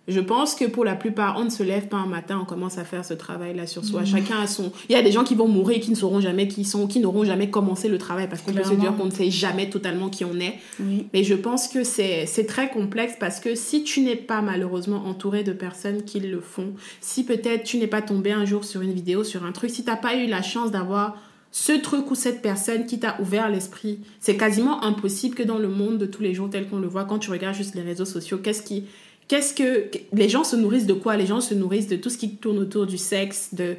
[0.09, 2.77] Je pense que pour la plupart, on ne se lève pas un matin, on commence
[2.77, 4.03] à faire ce travail-là sur soi.
[4.05, 4.71] Chacun a son.
[4.89, 6.87] Il y a des gens qui vont mourir et qui ne sauront jamais qui sont,
[6.87, 9.69] qui n'auront jamais commencé le travail parce qu'on peut se dire qu'on ne sait jamais
[9.69, 10.55] totalement qui on est.
[10.79, 11.07] Oui.
[11.13, 15.05] Mais je pense que c'est c'est très complexe parce que si tu n'es pas malheureusement
[15.05, 18.81] entouré de personnes qui le font, si peut-être tu n'es pas tombé un jour sur
[18.81, 21.17] une vidéo, sur un truc, si tu n'as pas eu la chance d'avoir
[21.51, 25.67] ce truc ou cette personne qui t'a ouvert l'esprit, c'est quasiment impossible que dans le
[25.67, 28.05] monde de tous les jours tel qu'on le voit, quand tu regardes juste les réseaux
[28.05, 28.85] sociaux, qu'est-ce qui...
[29.29, 29.89] Qu'est-ce que...
[30.11, 31.15] Les gens se nourrissent de quoi?
[31.15, 33.75] Les gens se nourrissent de tout ce qui tourne autour du sexe, de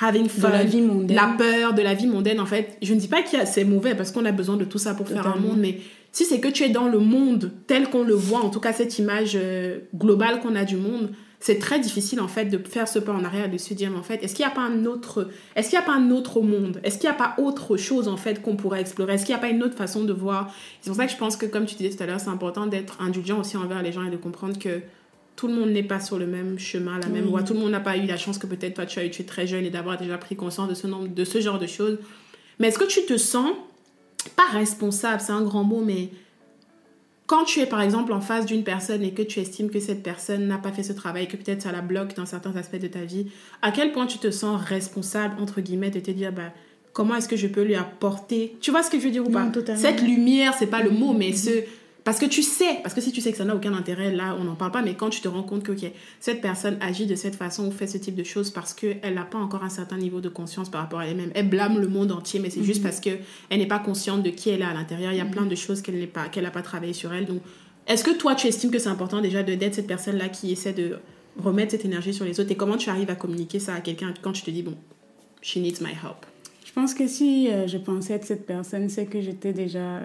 [0.00, 1.16] having fun, De la vie mondaine.
[1.16, 2.78] la peur, de la vie mondaine, en fait.
[2.80, 5.06] Je ne dis pas que c'est mauvais parce qu'on a besoin de tout ça pour
[5.08, 5.80] faire un monde, mais
[6.12, 8.72] si c'est que tu es dans le monde tel qu'on le voit, en tout cas
[8.72, 11.10] cette image euh, globale qu'on a du monde,
[11.44, 13.90] c'est très difficile en fait de faire ce pas en arrière et de se dire
[13.90, 15.92] mais en fait est-ce qu'il n'y a pas un autre est-ce qu'il n'y a pas
[15.92, 16.80] un autre monde?
[16.82, 19.12] Est-ce qu'il n'y a pas autre chose en fait qu'on pourrait explorer?
[19.12, 20.54] Est-ce qu'il n'y a pas une autre façon de voir?
[20.80, 22.66] C'est pour ça que je pense que comme tu disais tout à l'heure c'est important
[22.66, 24.80] d'être indulgent aussi envers les gens et de comprendre que
[25.36, 27.42] tout le monde n'est pas sur le même chemin, la même voie.
[27.42, 29.20] Tout le monde n'a pas eu la chance que peut-être toi tu as eu, tu
[29.20, 31.66] es très jeune et d'avoir déjà pris conscience de ce, nombre, de ce genre de
[31.66, 31.98] choses.
[32.58, 33.50] Mais est-ce que tu te sens,
[34.34, 36.08] pas responsable, c'est un grand mot, mais
[37.26, 40.02] quand tu es par exemple en face d'une personne et que tu estimes que cette
[40.02, 42.86] personne n'a pas fait ce travail, que peut-être ça la bloque dans certains aspects de
[42.86, 43.26] ta vie,
[43.62, 46.52] à quel point tu te sens responsable, entre guillemets, de te dire, bah,
[46.92, 49.30] comment est-ce que je peux lui apporter, tu vois ce que je veux dire ou
[49.30, 49.44] pas?
[49.44, 49.52] Non.
[49.76, 51.36] Cette lumière, c'est pas le mot, mais mhm.
[51.36, 51.50] ce...
[52.04, 54.36] Parce que tu sais, parce que si tu sais que ça n'a aucun intérêt, là,
[54.38, 55.90] on n'en parle pas, mais quand tu te rends compte que, ok,
[56.20, 59.24] cette personne agit de cette façon ou fait ce type de choses parce qu'elle n'a
[59.24, 61.30] pas encore un certain niveau de conscience par rapport à elle-même.
[61.34, 62.84] Elle blâme le monde entier, mais c'est juste Mhm.
[62.84, 65.12] parce qu'elle n'est pas consciente de qui elle est à l'intérieur.
[65.12, 67.24] Il y a plein de choses qu'elle n'est pas, n'a pas travaillé sur elle.
[67.24, 67.40] Donc,
[67.86, 70.98] est-ce que toi, tu estimes que c'est important déjà d'être cette personne-là qui essaie de
[71.38, 72.50] remettre cette énergie sur les autres?
[72.50, 74.74] Et comment tu arrives à communiquer ça à quelqu'un quand tu te dis, bon,
[75.40, 76.26] she needs my help?
[76.66, 80.00] Je pense que si euh, je pensais être cette personne, c'est que j'étais déjà,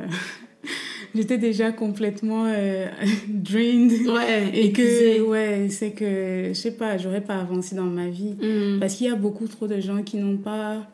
[1.16, 2.86] j'étais déjà complètement euh,
[3.28, 3.92] drained.
[4.08, 8.36] Ouais, Et que, ouais, c'est que, je sais pas, j'aurais pas avancé dans ma vie.
[8.42, 8.80] Mm.
[8.80, 10.88] Parce qu'il y a beaucoup trop de gens qui n'ont pas,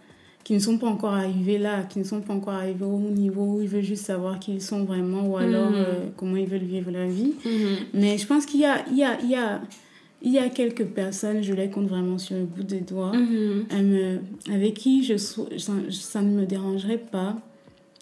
[0.43, 3.55] qui ne sont pas encore arrivés là, qui ne sont pas encore arrivés au niveau
[3.55, 5.75] où ils veulent juste savoir qui ils sont vraiment ou alors Mhm.
[5.77, 7.33] euh, comment ils veulent vivre leur vie.
[7.45, 7.75] Mhm.
[7.93, 9.61] Mais je pense qu'il y a, il y a, il y a,
[10.21, 13.61] il y a quelques personnes, je les compte vraiment sur le bout des doigts, euh,
[13.83, 15.41] me- avec qui je, ça,
[15.91, 17.37] ça ne me dérangerait pas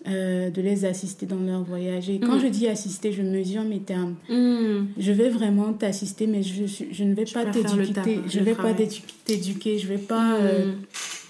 [0.08, 2.10] euh, de les assister dans leur voyage.
[2.10, 2.42] Et quand Mhm.
[2.42, 4.16] je dis assister, je mesure mes termes.
[4.30, 4.88] Mhm.
[4.98, 6.64] Je vais vraiment t'assister, mais je,
[7.04, 8.20] ne vais pas t'éduquer.
[8.28, 8.90] Je le vais pas travail.
[9.26, 9.78] t'éduquer.
[9.80, 10.74] Je vais pas, euh, Mhm.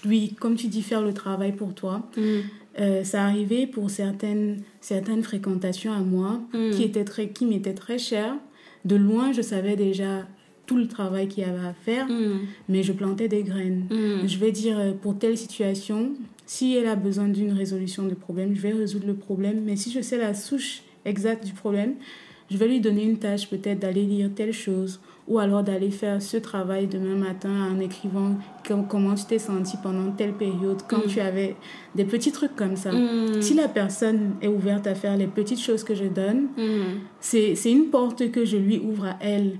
[0.06, 2.08] oui, comme tu dis, faire le travail pour toi.
[2.16, 2.42] Mhm.
[2.80, 6.40] Euh, ça arrivait pour certaines, certaines fréquentations à moi
[6.72, 8.34] qui étaient très, qui m'étaient très chères.
[8.84, 10.26] De loin, je savais déjà
[10.66, 12.08] tout le travail qu'il y avait à faire,
[12.68, 13.84] mais je plantais des graines.
[14.26, 16.10] Je vais dire, pour telle situation,
[16.46, 19.62] si elle a besoin d'une résolution de problème, je vais résoudre le problème.
[19.64, 21.94] Mais si je sais la souche exacte du problème,
[22.50, 26.20] je vais lui donner une tâche, peut-être d'aller lire telle chose, ou alors d'aller faire
[26.20, 30.98] ce travail demain matin en écrivant com- comment tu t'es senti pendant telle période, quand
[31.04, 31.08] Mm.
[31.08, 31.56] tu avais
[31.94, 32.90] des petits trucs comme ça.
[32.92, 33.40] Mhm.
[33.40, 37.00] Si la personne est ouverte à faire les petites choses que je donne, Mhm.
[37.20, 39.58] c'est une porte que je lui ouvre à elle.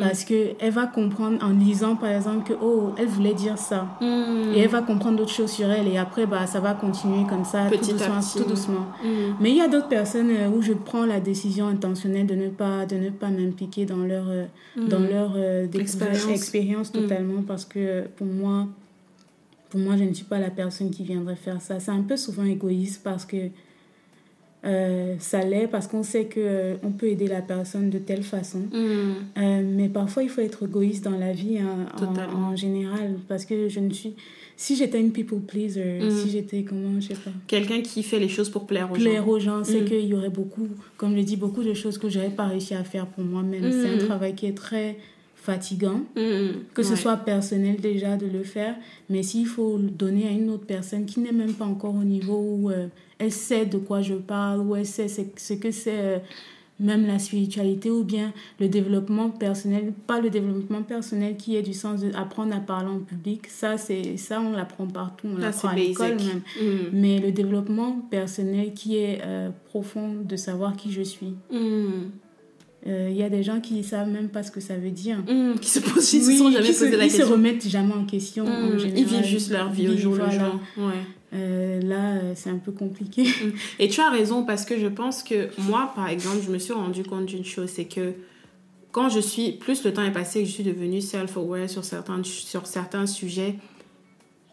[0.00, 3.86] Parce qu'elle va comprendre en lisant, par exemple, que, oh, elle voulait dire ça.
[4.02, 7.44] Et elle va comprendre d'autres choses sur elle et après bah, ça va continuer comme
[7.44, 8.86] ça Petit tout doucement, tout doucement.
[9.40, 12.48] Mais il y a d'autres personnes euh, où je prends la décision intentionnelle de ne
[12.48, 14.44] pas de ne pas m'impliquer dans leur euh,
[14.76, 15.36] dans leur
[15.74, 16.28] expérience.
[16.28, 18.68] expérience totalement parce que pour moi,
[19.70, 21.80] pour moi, je ne suis pas la personne qui viendrait faire ça.
[21.80, 23.50] C'est un peu souvent égoïste parce que
[24.64, 28.22] euh, ça l'est parce qu'on sait que euh, on peut aider la personne de telle
[28.22, 28.60] façon.
[28.60, 29.12] Mm.
[29.36, 31.86] Euh, mais parfois, il faut être égoïste dans la vie hein,
[32.34, 33.16] en, général.
[33.28, 34.14] Parce que je ne suis.
[34.56, 36.10] Si j'étais une people pleaser, mm.
[36.10, 37.32] si j'étais comment, je sais pas.
[37.46, 39.00] Quelqu'un qui fait les choses pour plaire aux gens.
[39.00, 39.84] Plaire aux gens, c'est mm.
[39.86, 42.84] qu'il y aurait beaucoup, comme je dis, beaucoup de choses que j'aurais pas réussi à
[42.84, 43.70] faire pour moi-même.
[43.70, 44.96] C'est un travail qui est très
[45.44, 48.74] fatigant, que ce soit personnel déjà de le faire,
[49.10, 52.04] mais s'il faut le donner à une autre personne qui n'est même pas encore au
[52.04, 52.70] niveau où
[53.18, 56.18] elle sait de quoi je parle, ou elle sait ce que c'est euh,
[56.80, 61.72] même la spiritualité ou bien le développement personnel, pas le développement personnel qui est du
[61.72, 65.74] sens d'apprendre à parler en public, ça, c'est ça on l'apprend partout, on l'apprend à
[65.74, 66.42] l'école même.
[66.60, 66.88] Mm.
[66.92, 71.34] Mais le développement personnel qui est euh, profond de savoir qui je suis.
[72.84, 72.88] Mm.
[72.88, 74.90] Euh, il y a des gens qui ne savent même pas ce que ça veut
[74.90, 75.18] dire.
[75.18, 75.58] Mm.
[75.60, 77.24] qui se posent, se sont jamais posé la question.
[77.24, 78.46] Ils se remettent jamais en question.
[78.46, 78.98] En général.
[78.98, 80.60] Ils vivent juste leur vie au jour le jour.
[80.78, 80.94] Ouais.
[81.34, 83.24] Euh, là, euh, c'est un peu compliqué.
[83.24, 83.50] Mm.
[83.80, 86.72] Et tu as raison parce que je pense que moi, par exemple, je me suis
[86.72, 88.12] rendu compte d'une chose, c'est que
[88.92, 92.22] quand je suis, plus le temps est passé que je suis devenue self-aware sur certains,
[92.22, 93.56] sur certains sujets,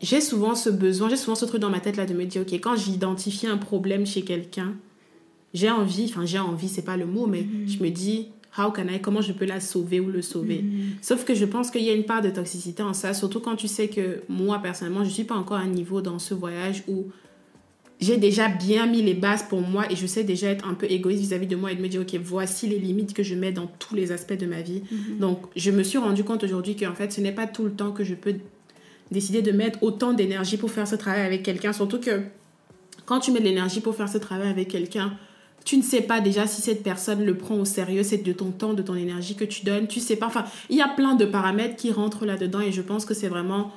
[0.01, 2.41] j'ai souvent ce besoin, j'ai souvent ce truc dans ma tête là de me dire,
[2.41, 4.73] ok, quand j'identifie un problème chez quelqu'un,
[5.53, 7.67] j'ai envie, enfin j'ai envie, c'est pas le mot, mais mm.
[7.67, 10.61] je me dis, how can I, comment je peux la sauver ou le sauver?
[10.61, 10.81] Mm.
[11.01, 13.55] Sauf que je pense qu'il y a une part de toxicité en ça, surtout quand
[13.55, 16.83] tu sais que moi, personnellement, je suis pas encore à un niveau dans ce voyage
[16.87, 17.07] où
[17.99, 20.87] j'ai déjà bien mis les bases pour moi et je sais déjà être un peu
[20.89, 23.51] égoïste vis-à-vis de moi et de me dire, ok, voici les limites que je mets
[23.51, 24.81] dans tous les aspects de ma vie.
[24.81, 25.19] Mm-hmm.
[25.19, 27.91] Donc, je me suis rendu compte aujourd'hui qu'en fait, ce n'est pas tout le temps
[27.91, 28.35] que je peux
[29.11, 32.21] décider de mettre autant d'énergie pour faire ce travail avec quelqu'un, surtout que
[33.05, 35.13] quand tu mets de l'énergie pour faire ce travail avec quelqu'un,
[35.65, 38.51] tu ne sais pas déjà si cette personne le prend au sérieux, c'est de ton
[38.51, 40.27] temps, de ton énergie que tu donnes, tu sais pas.
[40.27, 43.27] Enfin, il y a plein de paramètres qui rentrent là-dedans et je pense que c'est
[43.27, 43.71] vraiment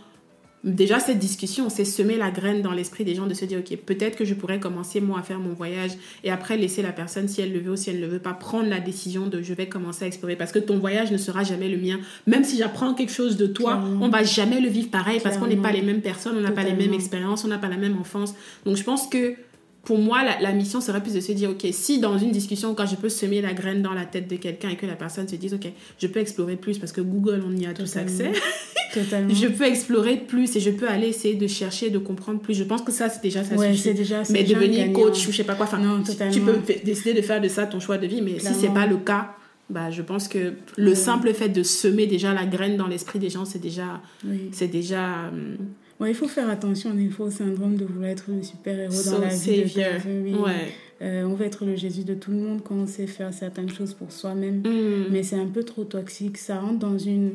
[0.65, 3.77] déjà cette discussion, c'est semer la graine dans l'esprit des gens de se dire ok
[3.85, 5.93] peut-être que je pourrais commencer moi à faire mon voyage
[6.25, 8.19] et après laisser la personne si elle le veut ou si elle ne le veut
[8.19, 10.37] pas prendre la décision de je vais commencer à explorer.
[10.37, 12.01] Parce que ton voyage ne sera jamais le mien.
[12.27, 15.47] Même si j'apprends quelque chose de toi on va jamais le vivre pareil parce qu'on
[15.47, 17.77] n'est pas les mêmes personnes on n'a pas les mêmes expériences on n'a pas la
[17.77, 18.35] même enfance.
[18.65, 19.35] Donc je pense que
[19.85, 22.87] pour moi, la, mission serait plus de se dire, OK, si dans une discussion, quand
[22.87, 25.37] je peux semer la graine dans la tête de quelqu'un et que la personne se
[25.37, 25.67] dise, OK,
[25.99, 28.33] je peux explorer plus parce que Google, on y a tous accès.
[28.93, 29.35] Totalement.
[29.35, 32.55] je peux explorer plus et je peux aller essayer de chercher, de comprendre plus.
[32.55, 33.57] Je pense que ça, c'est déjà ça.
[33.57, 36.59] Ouais, c'est déjà Mais devenir coach ou je sais pas quoi, enfin, non, tu peux
[36.85, 38.97] décider de faire de ça ton choix de vie, mais si si c'est pas le
[38.97, 39.35] cas,
[39.71, 43.31] bah, je pense que le simple fait de semer déjà la graine dans l'esprit des
[43.31, 44.01] gens, c'est déjà,
[44.53, 45.31] c'est déjà,
[46.07, 50.43] il faut faire attention au syndrome de vouloir être le super-héros dans la vie de
[50.43, 50.53] Ouais.
[51.03, 53.69] Euh, on veut être le Jésus de tout le monde quand on sait faire certaines
[53.69, 54.61] choses pour soi-même.
[54.61, 55.07] Mm.
[55.11, 56.39] Mais c'est un peu trop toxique.
[56.39, 57.33] Ça rentre dans une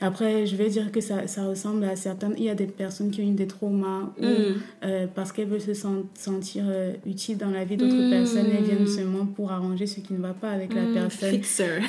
[0.00, 2.34] après, je vais dire que ça, ça, ressemble à certaines.
[2.36, 4.54] Il y a des personnes qui ont eu des traumas ou, mm.
[4.84, 8.10] euh, parce qu'elles veulent se sentir euh, utiles dans la vie d'autres mm.
[8.10, 10.94] personnes, elles viennent seulement pour arranger ce qui ne va pas avec la mm.
[10.94, 11.30] personne.
[11.30, 11.80] Fixer.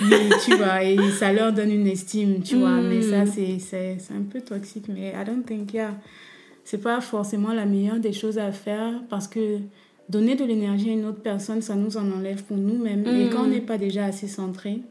[0.44, 2.82] tu vois, et ça leur donne une estime, tu vois.
[2.82, 4.86] Mais ça, c'est un peu toxique.
[4.90, 5.94] Mais I don't think, yeah.
[6.64, 9.58] C'est pas forcément la meilleure des choses à faire parce que
[10.08, 13.06] donner de l'énergie à une autre personne, ça nous en enlève pour nous-mêmes.
[13.08, 14.82] Et quand on n'est pas déjà assez centré,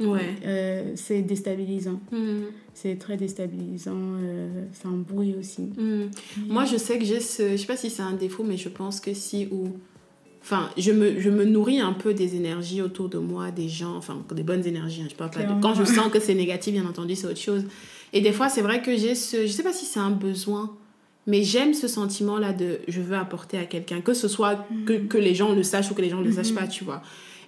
[0.00, 0.34] Ouais.
[0.44, 2.00] Euh, c'est déstabilisant.
[2.12, 2.44] Mm.
[2.74, 3.92] C'est très déstabilisant.
[3.96, 5.62] Euh, ça embrouille aussi.
[5.62, 6.10] Mm.
[6.48, 7.52] Moi, je sais que j'ai ce.
[7.52, 9.68] Je sais pas si c'est un défaut, mais je pense que si ou.
[10.42, 13.94] Enfin, je me, je me nourris un peu des énergies autour de moi, des gens,
[13.96, 15.02] enfin, des bonnes énergies.
[15.02, 15.60] Hein, je parle pas de...
[15.60, 17.64] Quand je sens que c'est négatif, bien entendu, c'est autre chose.
[18.14, 19.42] Et des fois, c'est vrai que j'ai ce.
[19.42, 20.74] Je sais pas si c'est un besoin,
[21.26, 25.08] mais j'aime ce sentiment-là de je veux apporter à quelqu'un, que ce soit que, mm.
[25.08, 27.02] que, les gens le sachent ou que les gens ne le sachent pas, tu vois.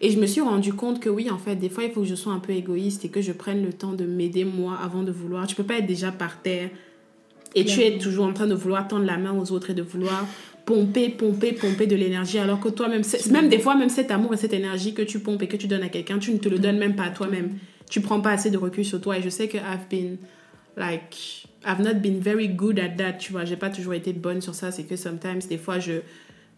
[0.05, 2.09] Et je me suis rendu compte que oui, en fait, des fois, il faut que
[2.09, 5.05] je sois un peu égoïste et que je prenne le temps de m'aider moi avant
[5.05, 5.47] de vouloir.
[5.47, 6.71] Tu peux pas être déjà par terre
[7.55, 9.83] et tu es toujours en train de vouloir tendre la main aux autres et de
[9.83, 10.27] vouloir
[10.65, 14.37] pomper, pomper, pomper de l'énergie alors que toi-même, même des fois, même cet amour et
[14.37, 16.59] cette énergie que tu pompes et que tu donnes à quelqu'un, tu ne te le
[16.59, 17.59] donnes même pas à toi-même.
[17.89, 20.17] Tu prends pas assez de recul sur toi et je sais que I've been
[20.77, 24.41] like I've not been very good at that, tu vois, j'ai pas toujours été bonne
[24.41, 26.01] sur ça, c'est que sometimes des fois je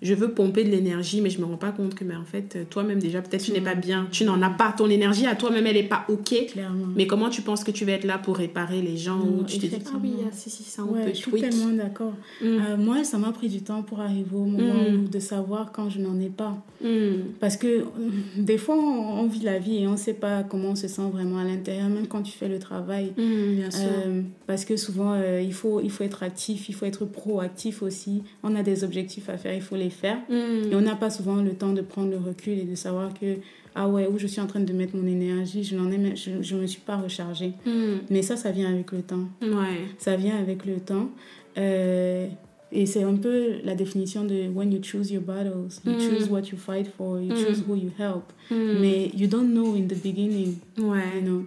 [0.05, 2.69] je veux pomper de l'énergie, mais je me rends pas compte que, mais en fait,
[2.71, 4.07] toi-même déjà, peut-être tu n'es pas bien.
[4.13, 4.73] Tu n'en as pas.
[4.77, 6.35] Ton énergie à toi-même, elle est pas OK.
[6.53, 6.87] Clairement.
[6.95, 9.59] Mais comment tu penses que tu vas être là pour réparer les gens ou tu
[9.59, 12.13] te dis, ah oui, si, si, ça, on ouais, Je suis tellement d'accord.
[12.41, 12.45] Mm.
[12.45, 15.09] Euh, moi, ça m'a pris du temps pour arriver au moment mm.
[15.09, 16.57] de savoir quand je n'en ai pas.
[16.83, 17.37] Mm.
[17.41, 17.85] Parce que euh,
[18.37, 21.09] des fois, on, vit la vie et on ne sait pas comment on se sent
[21.13, 23.13] vraiment à l'intérieur, même quand tu fais le travail.
[23.17, 23.81] bien sûr.
[24.07, 28.23] Euh, parce que souvent, il, faut, il faut être actif, il faut être proactif aussi.
[28.43, 30.19] On a des objectifs à faire, il faut les faire.
[30.31, 33.37] Et on n'a pas souvent le temps de prendre le recul et de savoir que,
[33.75, 36.57] ah ouais, où je suis en train de mettre mon énergie, je ne je, je
[36.57, 37.53] me suis pas rechargée.
[38.11, 39.29] Mais ça, ça vient avec le temps.
[39.43, 39.81] Ouais.
[39.99, 41.11] Ça vient avec le temps.
[41.57, 42.27] Euh,
[42.73, 46.43] et c'est un peu la définition de when you choose your battles, you choose what
[46.51, 48.33] you fight for, you choose who you help.
[48.51, 50.57] Mais you don't know in the beginning.
[50.79, 51.03] Ouais.
[51.17, 51.45] You know.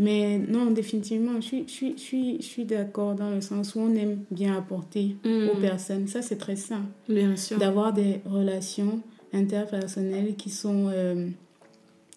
[0.00, 3.74] Mais non, définitivement, je suis, je suis, je suis, je suis d'accord dans le sens
[3.74, 6.08] où on aime bien apporter aux personnes.
[6.08, 6.86] Ça, c'est très sain.
[7.06, 7.58] Bien sûr.
[7.58, 9.02] D'avoir des relations
[9.34, 11.28] interpersonnelles qui sont, euh,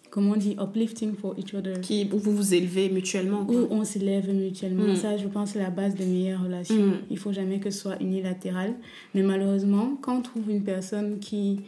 [0.08, 1.78] comment on dit, uplifting for each other.
[1.82, 3.44] Qui, où vous vous élevez mutuellement.
[3.44, 3.54] quoi.
[3.54, 4.84] Où on s'élève mutuellement.
[4.94, 4.96] Mm.
[4.96, 6.86] Ça, je pense, c'est la base de meilleures relations.
[6.86, 7.00] Mm.
[7.10, 8.72] Il faut jamais que ce soit unilatéral.
[9.14, 11.60] Mais malheureusement, quand on trouve une personne qui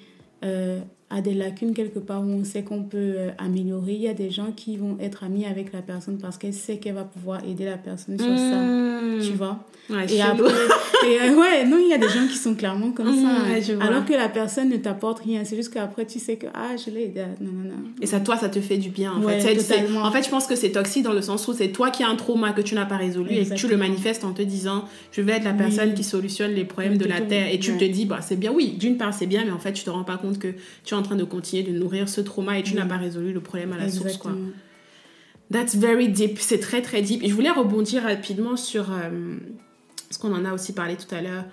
[0.45, 4.09] euh, a des lacunes quelque part où on sait qu'on peut euh, améliorer, il y
[4.09, 7.05] a des gens qui vont être amis avec la personne parce qu'elle sait qu'elle va
[7.05, 8.61] pouvoir aider la personne sur ça.
[8.61, 9.21] Mm.
[9.23, 9.65] Tu vois?
[9.89, 10.51] Ouais, et après,
[11.09, 13.73] et, euh, ouais, non, il y a des gens qui sont clairement comme Mm, ça.
[13.77, 13.83] ouais.
[13.83, 15.43] Alors que la personne ne t'apporte rien.
[15.45, 17.21] C'est juste qu'après, tu sais que, ah, je l'ai aidé.
[17.41, 17.77] Non, non, non.
[18.03, 19.13] Et ça, toi, ça te fait du bien.
[19.13, 19.57] En, Ouais, fait.
[20.03, 22.09] En fait, je pense que c'est toxique dans le sens où c'est toi qui as
[22.09, 24.87] un trauma que tu n'as pas résolu et que tu le manifestes en te disant
[25.13, 25.59] je vais être la Oui.
[25.59, 27.47] personne qui solutionne les problèmes de la terre.
[27.55, 29.73] Et tu te dis, bah, c'est bien, oui, d'une part, c'est bien, mais en fait,
[29.73, 30.49] tu te rends pas compte que
[30.85, 33.41] tu en train de continuer de nourrir ce trauma et tu n'as pas résolu le
[33.41, 34.17] problème à la source.
[34.17, 34.33] Quoi.
[35.53, 36.39] That's very deep.
[36.41, 37.23] C'est très, très deep.
[37.23, 39.37] Et je voulais rebondir rapidement sur euh,
[40.11, 41.45] ce qu'on en a aussi parlé tout à l'heure.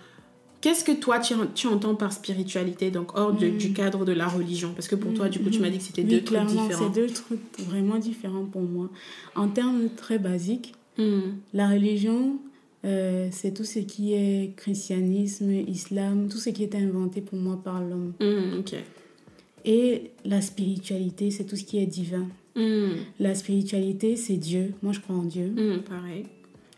[0.62, 4.28] Qu'est-ce que toi, tu, tu entends par spiritualité, donc hors de- du cadre de la
[4.28, 4.72] religion?
[4.74, 6.90] Parce que pour toi, du coup, tu m'as dit que c'était Oui, deux trucs différents.
[6.94, 8.90] c'est deux trucs vraiment différents pour moi.
[9.36, 10.74] En termes très basiques,
[11.54, 12.38] la religion,
[12.86, 17.60] euh, c'est tout ce qui est christianisme, islam, tout ce qui est inventé pour moi
[17.62, 18.14] par l'homme.
[18.22, 18.76] Hmm, ok.
[19.66, 22.28] Et la spiritualité, c'est tout ce qui est divin.
[22.56, 24.74] Hmm, La spiritualité, c'est Dieu.
[24.84, 25.48] Moi, je crois en Dieu.
[25.48, 26.26] hmm, pareil.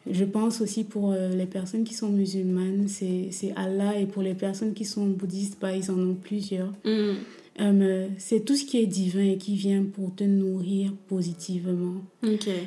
[0.09, 3.99] Je pense aussi pour euh, les personnes qui sont musulmanes, c'est Allah.
[3.99, 6.71] Et pour les personnes qui sont bouddhistes, bah, ils en ont plusieurs.
[6.86, 7.15] Hmm,
[7.61, 12.01] Euh, c'est tout ce qui est divin et qui vient pour te nourrir positivement.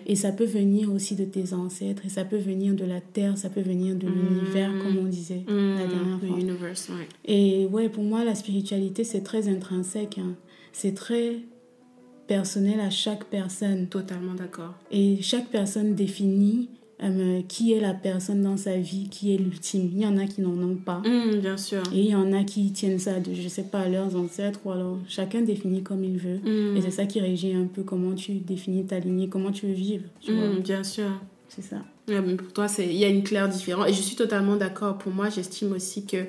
[0.07, 3.37] Et ça peut venir aussi de tes ancêtres, et ça peut venir de la terre,
[3.37, 6.39] ça peut venir de l'univers, comme on disait la dernière the fois.
[6.39, 7.09] universe, ouais.
[7.27, 10.19] Et ouais, pour moi, la spiritualité, c'est très intrinsèque.
[10.19, 10.37] hein.
[10.73, 11.37] C'est très
[12.27, 13.89] personnel à chaque personne.
[13.89, 14.75] Totalement d'accord.
[14.91, 16.69] Et chaque personne définit
[17.03, 19.91] euh, qui est la personne dans sa vie, qui est l'ultime?
[19.93, 21.01] Il y en a qui n'en ont pas.
[21.05, 21.83] Hmm, bien sûr.
[21.95, 24.71] Et il y en a qui tiennent ça de, je sais pas, leurs ancêtres, ou
[24.73, 26.39] alors chacun définit comme il veut.
[26.45, 29.67] Hmm, Et c'est ça qui régit un peu comment tu définis ta lignée, comment tu
[29.67, 30.05] veux vivre.
[30.21, 31.11] Tu vois, hmm, bien sûr.
[31.49, 31.77] c'est ça.
[32.09, 33.89] Ouais, mais pour toi, il y a une claire différence.
[33.89, 34.97] Et je suis totalement d'accord.
[34.99, 36.25] Pour moi, j'estime aussi que,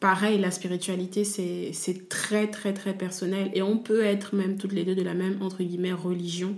[0.00, 3.50] pareil, la spiritualité, c'est c'est très, très, très personnel.
[3.52, 6.56] Et on peut être même toutes les deux de la même, entre guillemets, religion,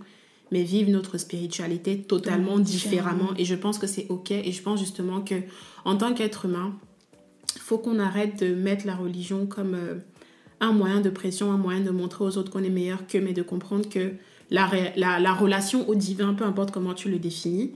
[0.51, 3.31] mais vivre notre spiritualité totalement différemment.
[3.39, 4.31] Et je pense que c'est OK.
[4.33, 5.37] Et je pense justement que,
[5.85, 6.75] en tant qu'être humain,
[7.59, 9.95] faut qu'on arrête de mettre la religion comme euh,
[10.61, 13.33] un moyen de pression, un moyen de montrer aux autres qu'on est meilleur qu'eux, mais
[13.33, 14.13] de comprendre que
[14.51, 17.73] la, ré- la, la relation au divin, peu importe comment tu le définis,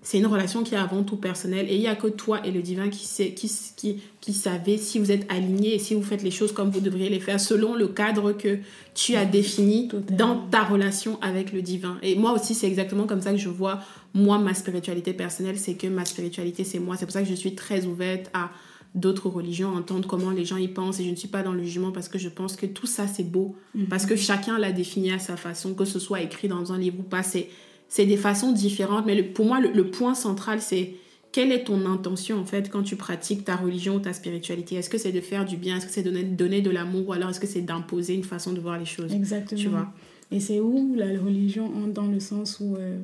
[0.00, 2.50] c'est une relation qui est avant tout personnelle et il n'y a que toi et
[2.52, 6.02] le divin qui, sait, qui, qui, qui savez si vous êtes alignés et si vous
[6.02, 8.58] faites les choses comme vous devriez les faire selon le cadre que
[8.94, 10.16] tu as défini Totalement.
[10.16, 11.98] dans ta relation avec le divin.
[12.02, 13.80] Et moi aussi, c'est exactement comme ça que je vois,
[14.14, 16.96] moi, ma spiritualité personnelle, c'est que ma spiritualité, c'est moi.
[16.96, 18.50] C'est pour ça que je suis très ouverte à
[18.94, 21.62] d'autres religions, entendre comment les gens y pensent et je ne suis pas dans le
[21.62, 23.56] jugement parce que je pense que tout ça, c'est beau.
[23.90, 27.00] Parce que chacun l'a défini à sa façon, que ce soit écrit dans un livre
[27.00, 27.22] ou pas.
[27.22, 27.48] C'est
[27.88, 30.94] c'est des façons différentes, mais le- pour moi, le, le point central, c'est
[31.32, 34.76] quelle est ton intention en fait quand tu pratiques ta religion ou ta spiritualité?
[34.76, 35.76] Est-ce que c'est de faire du bien?
[35.76, 37.08] Est-ce que c'est de donner, donner de l'amour?
[37.08, 39.12] Ou alors est-ce que c'est d'imposer une façon de voir les choses?
[39.12, 39.60] Exactement.
[39.60, 39.92] Tu vois?
[40.30, 42.76] Et c'est où la religion entre dans le sens où.
[42.76, 42.98] euh,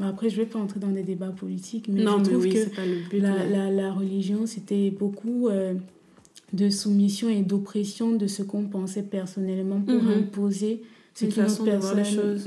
[0.00, 2.42] bah après, je vais pas entrer dans des débats politiques, mais Non, je mais trouve
[2.42, 3.20] oui, que pas le but.
[3.20, 5.74] la, mais- la, la religion, c'était beaucoup euh,
[6.52, 10.18] de soumission et d'oppression de ce qu'on pensait personnellement pour Mhm.
[10.18, 10.82] imposer
[11.14, 11.26] ce
[11.76, 12.38] voir les personne.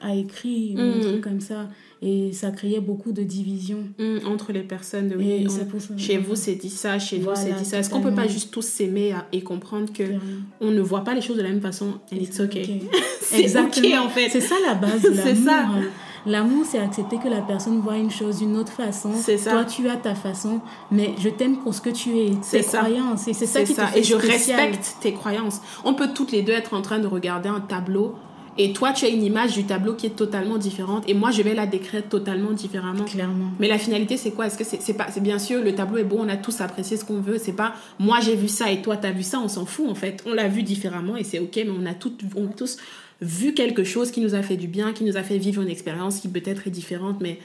[0.00, 1.68] A écrit, ou un truc comme ça.
[2.02, 3.84] Et ça créait beaucoup de divisions.
[3.98, 5.64] Hum, entre les personnes, oui, on- ça-
[5.98, 7.78] chez vous c'est dit ça, chez Voilà, nous c'est dit ça.
[7.78, 10.20] Est-ce qu'on peut pas juste tous s'aimer et comprendre que Clairement.
[10.62, 11.98] on ne voit pas les choses de la même façon?
[12.10, 12.80] And it's okay.
[12.82, 12.90] Ok.
[13.20, 13.86] C'est Exactement.
[13.88, 14.28] ok en fait.
[14.30, 15.66] C'est ça la base de C'est ça.
[15.66, 15.82] hein.
[16.26, 19.10] L'amour, c'est accepter que la personne voit une chose d'une autre façon.
[19.14, 19.52] C'est ça.
[19.52, 22.32] Toi, tu as ta façon, mais je t'aime pour ce que tu es.
[22.42, 22.78] C'est Tes ça.
[22.80, 23.26] croyances.
[23.26, 23.86] Et c'est ça qui te ça.
[23.86, 24.60] fait Et je spécial.
[24.60, 25.62] respecte tes croyances.
[25.82, 28.14] On peut toutes les deux être en train de regarder un tableau
[28.58, 31.42] et toi tu as une image du tableau qui est totalement différente et moi je
[31.42, 33.04] vais la décrire totalement différemment.
[33.04, 33.50] Clairement.
[33.58, 34.46] Mais la finalité, c'est quoi?
[34.46, 36.96] Est-ce que c'est pas c'est bien sûr le tableau est beau, on a tous apprécié
[36.96, 37.38] ce qu'on veut.
[37.38, 39.94] C'est pas moi j'ai vu ça et toi t'as vu ça, on s'en fout en
[39.94, 40.22] fait.
[40.26, 42.76] On l'a vu différemment et c'est ok, mais on a, tout, on a tous
[43.20, 45.68] vu quelque chose qui nous a fait du bien, qui nous a fait vivre une
[45.68, 47.20] expérience qui peut-être est différente.
[47.20, 47.38] Mais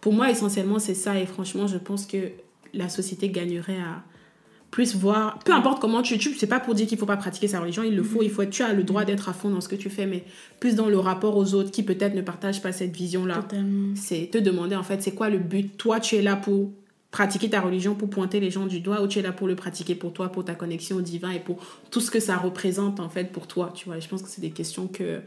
[0.00, 2.30] pour moi essentiellement c'est ça et franchement je pense que
[2.74, 4.02] la société gagnerait à
[4.72, 7.46] plus voir, peu importe comment tu, tu c'est pas pour dire qu'il faut pas pratiquer
[7.46, 9.60] sa religion, il le faut, il faut, tu as le droit d'être à fond dans
[9.60, 10.24] ce que tu fais, mais
[10.60, 13.46] plus dans le rapport aux autres qui peut-être ne partagent pas cette vision-là.
[13.94, 15.76] C'est te demander en fait, c'est quoi le but?
[15.76, 16.70] Toi, tu es là pour
[17.10, 19.56] pratiquer ta religion pour pointer les gens du doigt ou tu es là pour le
[19.56, 21.58] pratiquer pour toi, pour ta connexion au divin et pour
[21.90, 24.00] tout ce que ça représente en fait pour toi, tu vois?
[24.00, 25.20] je pense que c'est des questions que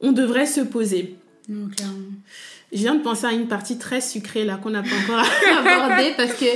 [0.00, 1.16] on devrait se poser.
[1.48, 5.26] Je viens de penser à une partie très sucrée là qu'on n'a pas encore
[5.66, 6.46] abordée parce que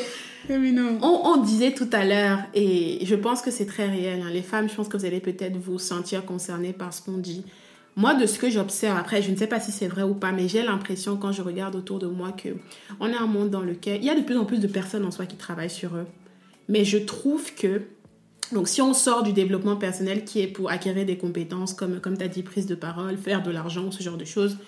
[0.54, 4.30] on, disait tout à l'heure, et je pense que c'est très réel, hein.
[4.30, 7.44] les femmes, je pense que vous allez peut-être vous sentir concernées par ce qu'on dit.
[7.96, 10.30] Moi, de ce que j'observe, après, je ne sais pas si c'est vrai ou pas,
[10.30, 12.50] mais j'ai l'impression quand je regarde autour de moi que
[13.00, 15.04] on est un monde dans lequel il y a de plus en plus de personnes
[15.04, 16.06] en soi qui travaillent sur eux.
[16.68, 17.82] Mais je trouve que,
[18.52, 22.16] donc si on sort du développement personnel qui est pour acquérir des compétences comme, comme
[22.16, 24.58] tu as dit, prise de parole, faire de l'argent, ce genre de choses,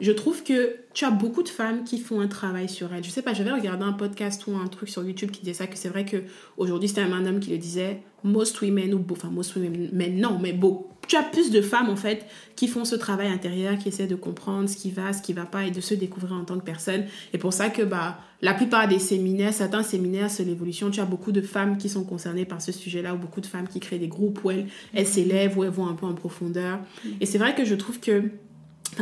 [0.00, 3.04] je trouve que tu as beaucoup de femmes qui font un travail sur elles.
[3.04, 5.66] Je sais pas, j'avais regardé un podcast ou un truc sur YouTube qui disait ça,
[5.66, 6.18] que c'est vrai que
[6.56, 10.38] aujourd'hui c'était un homme qui le disait, most women, ou enfin most women, mais non,
[10.40, 10.90] mais beau.
[11.08, 12.26] Tu as plus de femmes en fait
[12.56, 15.46] qui font ce travail intérieur, qui essaient de comprendre ce qui va, ce qui va
[15.46, 17.04] pas et de se découvrir en tant que personne.
[17.32, 21.04] Et pour ça que bah la plupart des séminaires, certains séminaires sur l'évolution, tu as
[21.04, 24.00] beaucoup de femmes qui sont concernées par ce sujet-là ou beaucoup de femmes qui créent
[24.00, 26.80] des groupes où elles, elles s'élèvent, où elles vont un peu en profondeur.
[27.20, 28.24] Et c'est vrai que je trouve que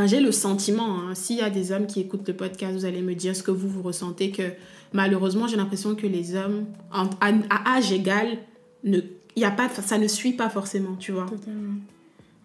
[0.06, 3.02] j'ai le sentiment, hein, s'il y a des hommes qui écoutent le podcast, vous allez
[3.02, 4.42] me dire ce que vous vous ressentez, que
[4.92, 8.38] malheureusement, j'ai l'impression que les hommes, à, âge égal,
[8.82, 9.00] ne,
[9.36, 11.26] y a pas, ça ne suit pas forcément, tu vois.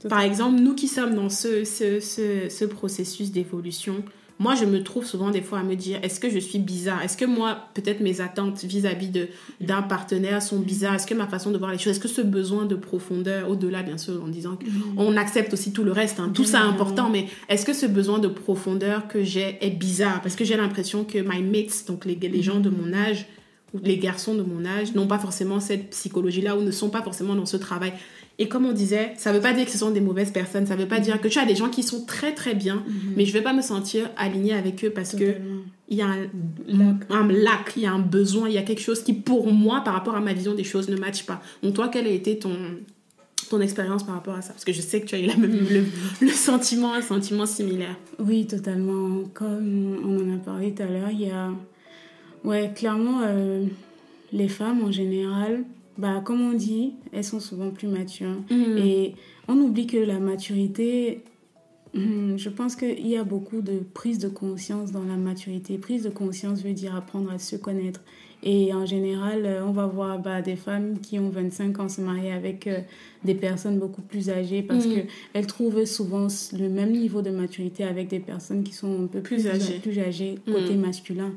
[0.08, 4.04] Par exemple, nous qui sommes dans ce, ce, ce processus d'évolution,
[4.40, 7.04] moi, je me trouve souvent des fois à me dire, est-ce que je suis bizarre?
[7.04, 9.28] Est-ce que moi, peut-être mes attentes vis-à-vis de
[9.60, 10.96] d'un partenaire sont bizarres?
[10.96, 13.84] Est-ce que ma façon de voir les choses, est-ce que ce besoin de profondeur, au-delà
[13.84, 14.58] bien sûr, en disant
[14.96, 17.86] qu'on accepte aussi tout le reste, hein, tout ça est important, mais est-ce que ce
[17.86, 20.22] besoin de profondeur que j'ai est bizarre?
[20.22, 23.26] Parce que j'ai l'impression que my mates, donc les, les gens de mon âge,
[23.74, 27.02] ou les garçons de mon âge, n'ont pas forcément cette psychologie-là ou ne sont pas
[27.02, 27.94] forcément dans ce travail.
[28.42, 30.66] Et comme on disait, ça ne veut pas dire que ce sont des mauvaises personnes,
[30.66, 32.76] ça ne veut pas dire que tu as des gens qui sont très très bien,
[32.88, 33.14] mhm.
[33.18, 35.36] mais je ne vais pas me sentir alignée avec eux parce que
[35.90, 37.74] il y a un lac.
[37.76, 40.16] il y a un besoin, il y a quelque chose qui pour moi, par rapport
[40.16, 41.42] à ma vision des choses, ne matche pas.
[41.64, 42.56] Donc toi, quelle a été ton,
[43.50, 44.54] ton expérience par rapport à ça?
[44.54, 45.84] Parce que je sais que tu as eu la même, le,
[46.22, 47.98] le, sentiment, un sentiment similaire.
[48.20, 49.24] Oui, totalement.
[49.34, 51.52] Comme on en a parlé tout à l'heure, il y a...
[52.46, 53.66] Ouais, clairement, euh,
[54.32, 55.66] les femmes en général
[56.00, 58.38] bah, comme on dit, elles sont souvent plus matures.
[58.50, 58.78] Mm.
[58.78, 59.16] Et
[59.50, 61.24] on oublie que la maturité,
[61.94, 65.78] mm, je pense qu'il y a beaucoup de prise de conscience dans la maturité.
[65.78, 68.00] Prise de conscience veut dire apprendre à se connaître.
[68.42, 72.00] Et en général, euh, on va voir bah, des femmes qui ont 25 ans se
[72.00, 72.80] marier avec euh,
[73.26, 74.94] des personnes beaucoup plus âgées parce mm.
[75.34, 76.28] qu'elles trouvent souvent
[76.58, 80.00] le même niveau de maturité avec des personnes qui sont un peu plus, âgées, plus
[80.00, 81.34] âgées côté masculin.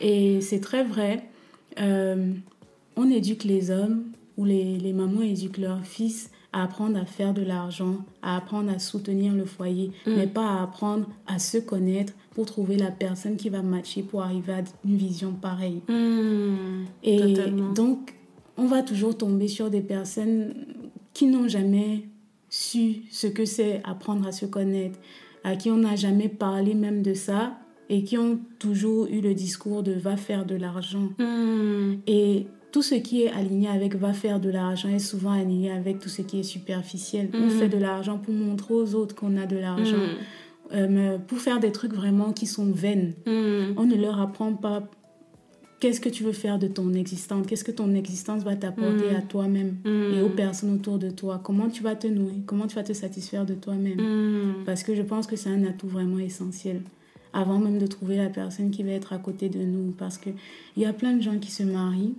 [0.00, 1.22] Et c'est très vrai.
[1.80, 2.32] Euh,
[2.96, 4.04] on éduque les hommes
[4.36, 8.70] ou les, les, mamans éduquent leurs fils à apprendre à faire de l'argent, à apprendre
[8.70, 10.12] à soutenir le foyer, mm.
[10.16, 14.22] mais pas à apprendre à se connaître pour trouver la personne qui va matcher pour
[14.22, 15.82] arriver à une vision pareille.
[15.88, 16.84] Mm.
[17.02, 17.34] Et
[17.74, 18.14] donc,
[18.56, 20.54] on va toujours tomber sur des personnes
[21.14, 22.04] qui n'ont jamais
[22.48, 24.98] su ce que c'est apprendre à se connaître,
[25.44, 29.34] à qui on n'a jamais parlé même de ça et qui ont toujours eu le
[29.34, 31.10] discours de va faire de l'argent.
[31.18, 31.94] Mm.
[32.06, 35.98] Et tout ce qui est aligné avec va faire de l'argent est souvent aligné avec
[35.98, 37.28] tout ce qui est superficiel.
[37.34, 37.50] On mhm.
[37.50, 40.18] fait de l'argent pour montrer aux autres qu'on a de l'argent, mhm.
[40.72, 43.12] euh, pour faire des trucs vraiment qui sont vaines.
[43.26, 43.74] Mhm.
[43.76, 44.82] On ne leur apprend pas
[45.80, 49.20] qu'est-ce que tu veux faire de ton existence, qu'est-ce que ton existence va t'apporter à
[49.20, 52.84] toi-même et aux personnes autour de toi, comment tu vas te nourrir, comment tu vas
[52.84, 54.62] te satisfaire de toi-même.
[54.64, 56.82] Parce que je pense que c'est un atout vraiment essentiel
[57.32, 59.92] avant même de trouver la personne qui va être à côté de nous.
[59.92, 60.34] Parce qu'il
[60.76, 62.14] y a plein de gens qui se marient,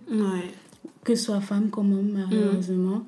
[1.03, 3.03] que ce soit femme comme homme, malheureusement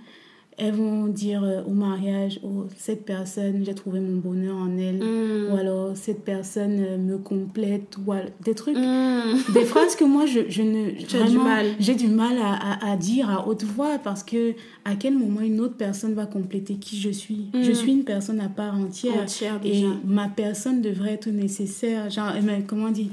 [0.58, 4.99] elles vont dire euh, au mariage oh, cette personne j'ai trouvé mon bonheur en elle.
[4.99, 5.51] Mm.
[5.51, 7.97] ou alors cette personne euh, me complète.
[7.97, 8.78] Ou des trucs.
[8.78, 9.53] Mm.
[9.53, 11.66] des phrases que moi je, je ne j'ai du mal.
[11.80, 14.53] j'ai du mal à, à, dire à haute voix parce que
[14.86, 17.47] à quel moment une autre personne va compléter qui je suis?
[17.53, 17.76] Je mm.
[17.76, 19.26] suis une personne à part entière,
[19.64, 22.10] et ma personne devrait être nécessaire.
[22.10, 22.32] Genre
[22.68, 23.12] comment on dit?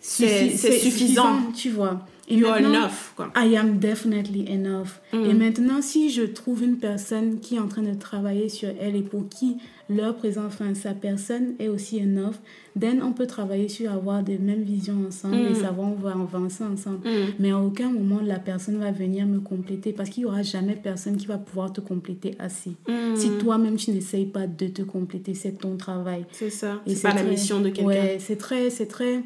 [0.00, 3.12] C'est suffisant tu vois et you are enough.
[3.16, 3.30] Quoi.
[3.36, 5.00] I am definitely enough.
[5.12, 5.24] Mm.
[5.24, 8.96] Et maintenant, si je trouve une personne qui est en train de travailler sur elle
[8.96, 9.56] et pour qui
[9.88, 12.36] leur présent, enfin, sa personne est aussi enough,
[12.78, 15.54] then on peut travailler sur avoir des mêmes visions ensemble et mm.
[15.56, 17.08] savoir on va avancer ensemble.
[17.08, 17.34] Mm.
[17.40, 20.76] Mais à aucun moment, la personne va venir me compléter parce qu'il n'y aura jamais
[20.76, 22.70] personne qui va pouvoir te compléter assez.
[23.16, 26.24] Si toi-même, tu n'essayes pas de te compléter, c'est ton travail.
[26.32, 26.80] C'est ça.
[26.86, 27.84] C'est pas la mission de quelqu'un.
[27.84, 29.22] Ouais, c'est très, c'est très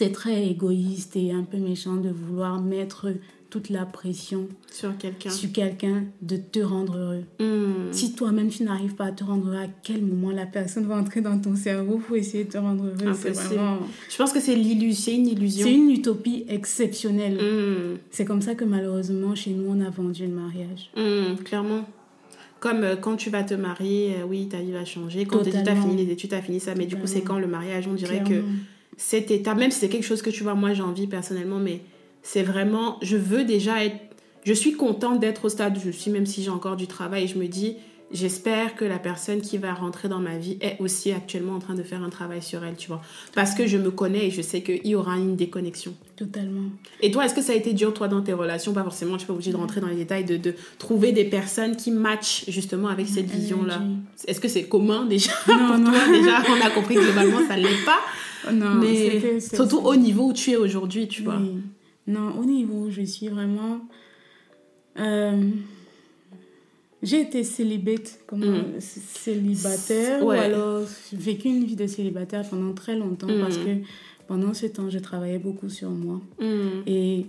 [0.00, 3.08] c'est très égoïste et un peu méchant de vouloir mettre
[3.50, 7.24] toute la pression sur quelqu'un sur quelqu'un de te rendre heureux.
[7.38, 7.92] Hmm.
[7.92, 10.96] Si toi-même tu n'arrives pas à te rendre heureux, à quel moment la personne va
[10.96, 13.12] entrer dans ton cerveau pour essayer de te rendre heureux?
[13.12, 13.76] C'est vraiment...
[14.08, 15.66] Je pense que c'est l'illusion, une illusion.
[15.66, 17.34] C'est une utopie exceptionnelle.
[17.34, 17.98] Hmm.
[18.10, 20.90] C'est comme ça que malheureusement chez nous on a vendu le mariage.
[20.96, 21.84] Hmm, clairement.
[22.58, 25.26] Comme euh, quand tu vas te marier, euh, oui, ta vie va changer.
[25.26, 26.74] Quand tu as fini les études, tu as fini ça.
[26.74, 27.86] Mais du coup, c'est quand le mariage?
[27.86, 28.42] On dirait que.
[29.02, 31.80] Cet état, même si c'est quelque chose que tu vois, moi j'ai envie personnellement, mais
[32.22, 33.96] c'est vraiment, je veux déjà être,
[34.44, 37.24] je suis contente d'être au stade où je suis, même si j'ai encore du travail,
[37.24, 37.76] et je me dis,
[38.12, 41.74] j'espère que la personne qui va rentrer dans ma vie est aussi actuellement en train
[41.74, 43.00] de faire un travail sur elle, tu vois.
[43.34, 45.94] Parce que je me connais et je sais qu'il y aura une déconnexion.
[46.16, 46.68] Totalement.
[47.00, 48.74] Et toi, est-ce que ça a été dur, toi, dans tes relations?
[48.74, 51.24] Pas forcément, tu n'es pas obligé de rentrer dans les détails, de, de trouver des
[51.24, 53.80] personnes qui matchent justement avec cette vision-là.
[54.28, 55.90] Est-ce que c'est commun déjà Non, pour non.
[55.90, 56.00] toi?
[56.12, 58.00] Déjà, on a compris que globalement, ça ne l'est pas.
[58.52, 61.38] Non, mais surtout au niveau où tu es aujourd'hui, tu vois.
[61.40, 61.56] Oui.
[62.06, 63.80] Non, au niveau où je suis vraiment.
[64.98, 65.50] euh,
[67.02, 68.80] j'ai été célibate, comment, Mm.
[68.80, 70.36] c- célibataire, Ouais.
[70.38, 73.40] ou alors j'ai vécu une vie de célibataire pendant très longtemps Mm.
[73.40, 73.76] parce que
[74.26, 76.82] pendant ce temps, je travaillais beaucoup sur moi Hmm.
[76.86, 77.26] et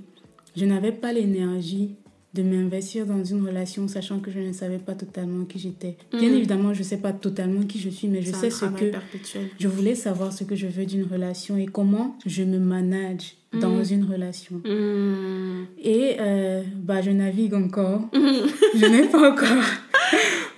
[0.58, 1.96] je n'avais pas l'énergie
[2.34, 5.98] de m'investir dans une relation sachant que je ne savais pas totalement qui j'étais.
[6.18, 6.36] Bien Mm.
[6.36, 9.50] évidemment, je ne sais pas totalement qui je suis, mais je sais ce que perpétuel.
[9.60, 13.70] je voulais savoir ce que je veux d'une relation et comment je me manage dans
[13.80, 13.84] Mm.
[13.92, 14.56] une relation.
[14.64, 15.66] Hmm.
[15.84, 18.04] Et euh, bah, je navigue encore.
[18.14, 19.64] je n'ai pas encore.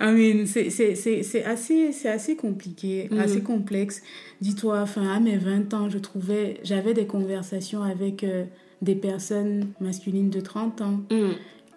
[0.00, 4.02] I mean, c'est- assez, assez compliqué, assez complexe.
[4.40, 8.44] Dis-toi, enfin, à mes 20 ans, je trouvais, j'avais des conversations avec euh,
[8.82, 11.00] des personnes masculines de 30 ans.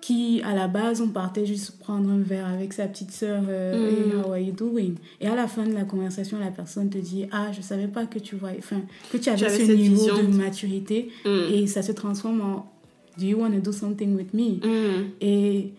[0.08, 3.43] Qui, à la base, on partait juste prendre un verre avec sa petite sœur.
[3.49, 3.89] euh.
[3.89, 4.93] Hey, how are you doing?
[5.20, 8.05] Et à la fin de la conversation, la personne te dit, ah, je savais pas
[8.05, 8.82] que tu vois, enfin,
[9.12, 10.16] que tu avais J'avais ce niveau vision.
[10.24, 11.10] de maturité.
[11.26, 11.53] Hmm.
[11.53, 12.72] Et ça se transforme en
[13.20, 14.60] Do you want to do something with me?
[14.64, 15.08] Hmm.
[15.20, 15.74] Et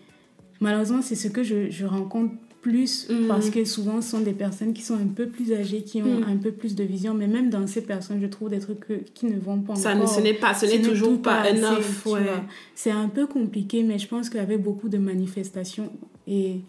[0.59, 3.27] malheureusement, c'est ce que je, je rencontre plus Mhm.
[3.27, 6.19] parce que souvent, ce sont des personnes qui sont un peu plus âgées, qui ont
[6.19, 6.23] Mhm.
[6.27, 7.13] un peu plus de vision.
[7.13, 9.95] Mais même dans ces personnes, je trouve des trucs que- qui ne vont pas Ça
[9.95, 10.13] ne, encore.
[10.13, 12.05] ce n'est pas, ce n'est toujours pas, assez, enough.
[12.07, 12.21] ouais.
[12.75, 15.89] C'est un peu compliqué, mais je pense qu'avec beaucoup de manifestations
[16.27, 16.59] et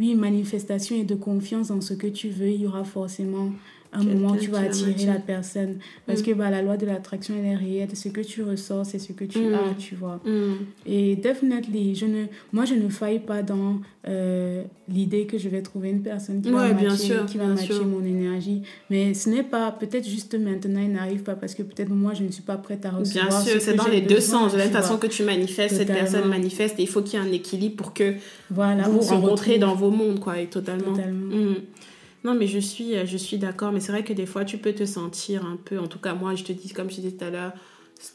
[0.00, 3.50] oui, manifestations et de confiance en ce que tu veux, il y aura forcément
[3.94, 5.78] un moment où tu vas attirer la personne.
[6.06, 6.24] Parce Mm.
[6.24, 7.88] que bah, la loi de l'attraction, elle est réelle.
[7.94, 9.54] Ce que tu ressens, c'est ce que tu Mm.
[9.54, 10.20] as, tu vois.
[10.24, 10.54] Hmm.
[10.86, 15.62] Et definitely, je ne, moi, je ne faille pas dans euh, l'idée que je vais
[15.62, 17.86] trouver une personne qui Ouais, va matcher, sûr, qui va matcher sûr.
[17.86, 18.60] mon énergie.
[18.90, 22.22] Mais ce n'est pas, peut-être juste maintenant, il n'arrive pas parce que peut-être moi, je
[22.24, 23.28] ne suis pas prête à recevoir.
[23.28, 24.52] Bien sûr, c'est dans les deux sens.
[24.52, 26.78] De la façon que tu manifestes, cette personne manifeste.
[26.78, 28.14] Et il faut qu'il y ait un équilibre pour que
[28.50, 30.92] Voilà, vous se rencontrez dans vos mondes, quoi, et totalement.
[30.94, 31.54] Totalement.
[32.24, 33.70] Non, mais je suis, euh, je suis d'accord.
[33.72, 36.14] Mais c'est vrai que des fois, tu peux te sentir un peu, en tout cas,
[36.14, 37.52] moi, je te dis, comme je disais tout à l'heure,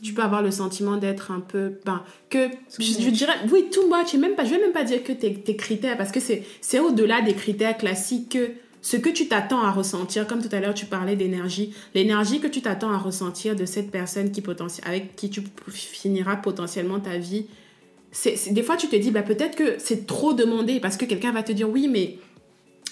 [0.04, 2.50] tu peux avoir le sentiment d'être un peu, ben, que,
[2.80, 5.34] je, dirais, oui, too much, et même pas, je vais même pas dire que tes,
[5.34, 8.50] tes critères, parce que c'est, au-delà des critères classiques que
[8.82, 12.48] ce que tu t'attends à ressentir, comme tout à l'heure, tu parlais d'énergie, l'énergie que
[12.48, 14.44] tu t'attends à ressentir de cette personne qui
[14.84, 17.46] avec qui tu finiras potentiellement ta vie,
[18.12, 21.06] c'est, c'est- des fois, tu te dis, bah, peut-être que c'est trop demandé, parce que
[21.06, 22.18] quelqu'un va te dire, oui, mais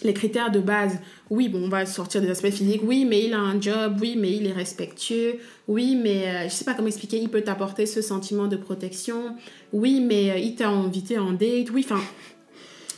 [0.04, 3.34] les critères de base, oui, bon, on va sortir des aspects physiques, oui, mais il
[3.34, 5.36] a un job, oui, mais il est respectueux,
[5.68, 9.36] oui, mais euh, je sais pas comment expliquer, il peut t'apporter ce sentiment de protection,
[9.74, 12.02] oui, mais euh, il t'a invité en date, oui, enfin.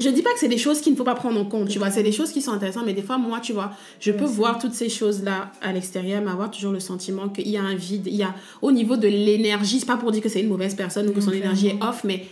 [0.02, 1.78] Je dis pas que c'est des choses qu'il ne faut pas prendre en compte, tu
[1.78, 4.24] vois, c'est des choses qui sont intéressantes, mais des fois, moi, tu vois, je peux
[4.24, 7.76] voir toutes ces choses-là à l'extérieur, mais avoir toujours le sentiment qu'il y a un
[7.76, 10.47] vide, il y a, au niveau de l'énergie, c'est pas pour dire que c'est une
[10.47, 12.26] mauvaise personne ou que son énergie est off, mais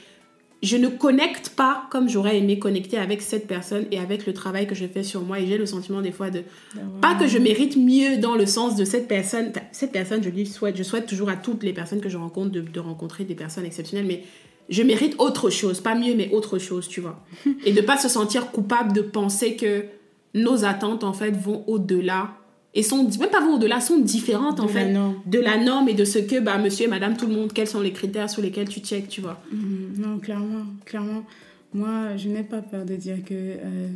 [0.63, 4.65] je ne connecte pas comme j'aurais aimé connecter avec cette personne et avec le travail
[4.65, 5.39] que je fais sur moi.
[5.39, 6.43] Et j'ai le sentiment des fois de
[7.01, 9.51] pas que je mérite mieux dans le sens de cette personne.
[9.71, 12.51] Cette personne je lui souhaite je souhaite toujours à toutes les personnes que je rencontre
[12.51, 14.23] de, de rencontrer des personnes exceptionnelles mais
[14.69, 15.79] je mérite autre chose.
[15.79, 17.23] Pas mieux mais autre chose tu vois.
[17.65, 19.85] Et de pas se sentir coupable de penser que
[20.33, 22.31] nos attentes en fait vont au-delà
[22.77, 25.15] et sont même pas vont au-delà sont différentes en De la fait norme.
[25.25, 27.67] de la norme et de ce que bah monsieur et madame tout le monde quels
[27.67, 29.95] sont les critères sur lesquels tu check tu vois Mhm.
[30.03, 31.23] Non, clairement, clairement.
[31.73, 33.87] Moi, je n'ai pas peur de dire que euh,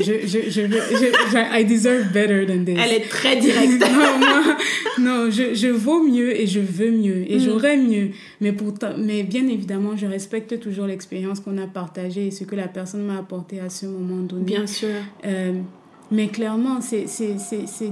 [0.00, 2.76] je, je, je, je- je- I deserve better than this.
[2.84, 4.56] elle est très directe non, moi,
[4.98, 7.40] non je, je vaux mieux et je veux mieux et Mm.
[7.40, 8.08] j'aurais mieux.
[8.40, 12.56] Mais, pourtant, mais bien évidemment, je respecte toujours l'expérience qu'on a partagée et ce que
[12.56, 14.44] la personne m'a apporté à ce moment donné.
[14.44, 14.88] bien sûr
[15.24, 15.52] Euh,
[16.10, 17.06] mais clairement, c'est-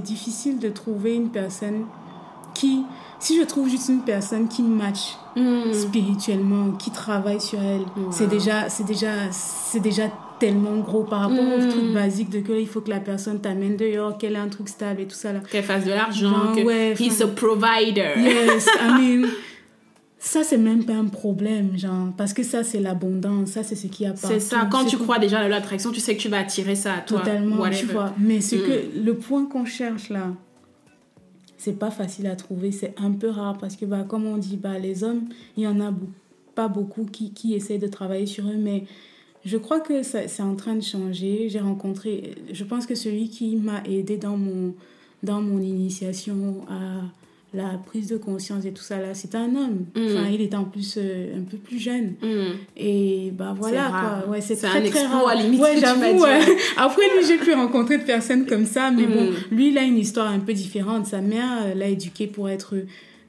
[0.03, 1.85] difficile de trouver une personne
[2.53, 2.83] qui...
[3.21, 5.71] Si je trouve juste une personne qui match Hmm.
[5.73, 10.03] spirituellement, qui travaille sur elle, c'est déjà, c'est déjà, c'est déjà
[10.39, 11.51] tellement gros par rapport Mm.
[11.67, 14.47] au truc basique de que il faut que la personne t'amène dehors, qu'elle ait un
[14.47, 15.39] truc stable et tout ça là.
[15.51, 18.13] qu'elle fasse de l'argent, Genre, que ouais, he's a provider.
[18.17, 19.27] Yes, I mean,
[20.21, 23.87] ça, c'est même pas un problème, genre, parce que ça, c'est l'abondance, ça, c'est ce
[23.87, 26.39] qui a C'est ça, quand tu crois déjà à l'attraction, tu sais que tu vas
[26.39, 27.19] attirer ça à toi.
[27.19, 28.13] Totalement, tu vois.
[28.19, 29.05] Mais ce que, mm.
[29.05, 30.33] le point qu'on cherche là,
[31.57, 34.57] c'est pas facile à trouver, c'est un peu rare parce que, bah, comme on dit,
[34.57, 35.23] bah, les hommes,
[35.55, 35.93] il y en a
[36.53, 38.83] pas beaucoup qui, qui essaient de travailler sur eux, mais
[39.45, 41.47] je crois que c'est en train de changer.
[41.47, 44.73] J'ai rencontré, je pense que celui qui m'a aidé dans mon,
[45.23, 47.03] dans mon initiation à
[47.53, 50.05] la prise de conscience et tout ça là c'est un homme mm.
[50.05, 52.51] enfin il est en plus euh, un peu plus jeune mm.
[52.77, 56.25] et bah voilà quoi ouais c'est très un très rare à limite ouais j'avoue
[56.77, 59.35] après lui j'ai pu rencontrer de personnes comme ça mais bon mm.
[59.51, 62.75] lui il a une histoire un peu différente sa mère l'a éduqué pour être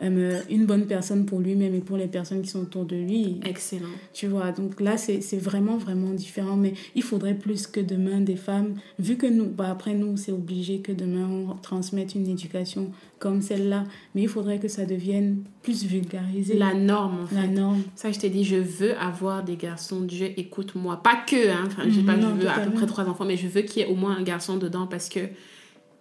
[0.03, 3.39] euh, une bonne personne pour lui-même et pour les personnes qui sont autour de lui.
[3.45, 3.89] Excellent.
[4.15, 6.57] Tu vois, donc là, c'est vraiment, vraiment différent.
[6.57, 10.33] Mais il faudrait plus que demain, des femmes, vu que nous, bah après nous, c'est
[10.33, 12.91] obligé que demain, on transmette une éducation
[13.21, 13.85] comme celle-là.
[14.15, 16.55] Mais il faudrait que ça devienne plus vulgarisé.
[16.55, 17.37] La norme, en fait.
[17.37, 17.83] La norme.
[17.95, 20.01] Ça, je t'ai dit, je veux avoir des garçons.
[20.01, 21.03] Dieu, écoute-moi.
[21.03, 21.65] Pas que, hein.
[21.67, 23.85] Enfin, je pas je veux à peu près trois enfants, mais je veux qu'il y
[23.85, 25.21] ait au moins un garçon dedans parce que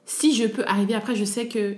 [0.06, 1.76] si je peux arriver, après, je sais que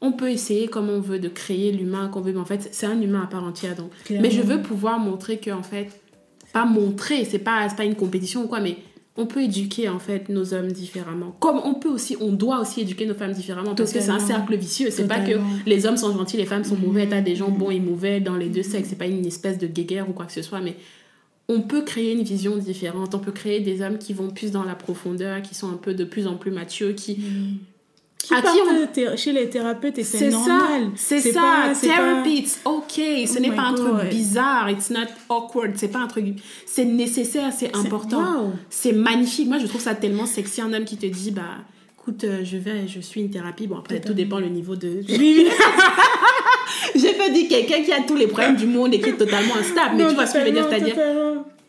[0.00, 2.86] on peut essayer comme on veut de créer l'humain qu'on veut, mais en fait, c'est
[2.86, 3.76] un humain à part entière.
[3.76, 3.90] Donc.
[4.10, 6.00] Mais je veux pouvoir montrer que, en fait,
[6.52, 8.78] pas montrer, c'est pas, pas une compétition ou quoi, mais
[9.18, 11.36] on peut éduquer, en fait, nos hommes différemment.
[11.40, 14.20] Comme on peut aussi, on doit aussi éduquer nos femmes différemment, parce que c'est un
[14.20, 14.90] cercle vicieux.
[14.90, 17.70] C'est pas que les hommes sont gentils, les femmes sont mauvais, t'as des gens bons
[17.70, 20.32] et mauvais dans les deux sexes, c'est pas une espèce de guéguerre ou quoi que
[20.32, 20.76] ce soit, mais
[21.48, 24.64] on peut créer une vision différente, on peut créer des hommes qui vont plus dans
[24.64, 27.18] la profondeur, qui sont un peu de plus en plus mature, qui
[28.18, 29.16] qui on...
[29.16, 30.90] chez les thérapeutes et c'est normal.
[30.96, 31.94] C'est ça, c'est ça.
[31.94, 33.26] Therapy, it's okay.
[33.26, 35.72] Ce oh n'est pas un truc bizarre, it's not awkward.
[35.76, 36.26] C'est pas un truc.
[36.66, 38.52] C'est nécessaire, c'est important.
[38.70, 39.48] C'est magnifique.
[39.48, 41.42] Moi, je trouve ça tellement sexy un homme qui te dit, bah,
[41.98, 43.66] écoute, euh, je vais, je suis une thérapie.
[43.66, 45.00] Bon, après, tout dépend le niveau de.
[46.94, 49.56] J'ai pas dit quelqu'un qui a tous les problèmes du monde et qui est totalement
[49.60, 49.96] instable.
[49.96, 50.96] Mais tu vois ce que je veux dire, c'est-à-dire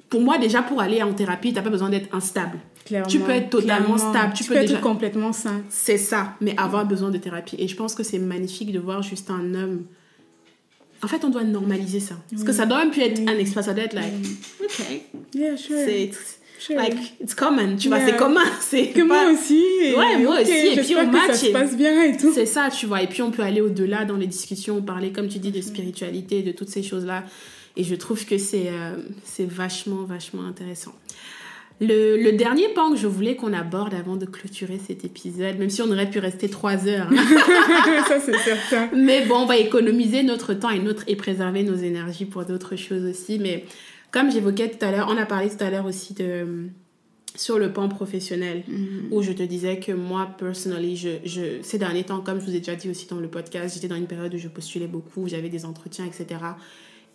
[0.09, 2.57] pour moi, déjà, pour aller en thérapie, tu n'as pas besoin d'être instable.
[2.85, 4.33] Clairement, tu peux être totalement stable.
[4.33, 5.61] Tu, peux, être complètement sain.
[5.69, 7.55] C'est ça, mais avoir besoin de thérapie.
[7.59, 9.85] Et je pense que c'est magnifique de voir juste un homme.
[11.03, 12.15] En fait, on doit normaliser ça.
[12.31, 14.11] Parce que ça doit même plus être un espace, ça doit être like,
[14.61, 14.85] ok.
[15.33, 15.77] Yeah, sure.
[15.77, 16.11] C'est
[16.69, 19.63] like it's common tu vois c'est commun c'est que moi aussi
[19.97, 22.69] ouais moi aussi et puis on match ça se passe bien et tout c'est ça
[22.69, 25.51] tu vois et puis on peut aller au-delà dans les discussions parler comme tu dis
[25.51, 27.23] de spiritualité de toutes ces choses là
[27.79, 28.97] et je trouve que c'est euh,
[29.39, 30.93] vachement, vachement intéressant.
[31.79, 35.69] Le, le, dernier point que je voulais qu'on aborde avant de clôturer cet épisode, même
[35.69, 37.07] si on aurait pu rester trois heures.
[37.09, 38.03] Hein.
[38.09, 38.89] Ça, c'est certain.
[38.93, 42.75] Mais bon, on va économiser notre temps et, notre, et préserver nos énergies pour d'autres
[42.75, 43.39] choses aussi.
[43.39, 43.63] Mais
[44.11, 46.67] comme j'évoquais tout à l'heure, on a parlé tout à l'heure aussi de
[47.35, 49.11] sur le plan professionnel, mm-hmm.
[49.11, 52.55] où je te disais que moi, personnellement, je, je, ces derniers temps, comme je vous
[52.55, 55.29] ai déjà dit aussi dans le podcast, j'étais dans une période où je postulais beaucoup,
[55.29, 56.39] j'avais des entretiens, etc.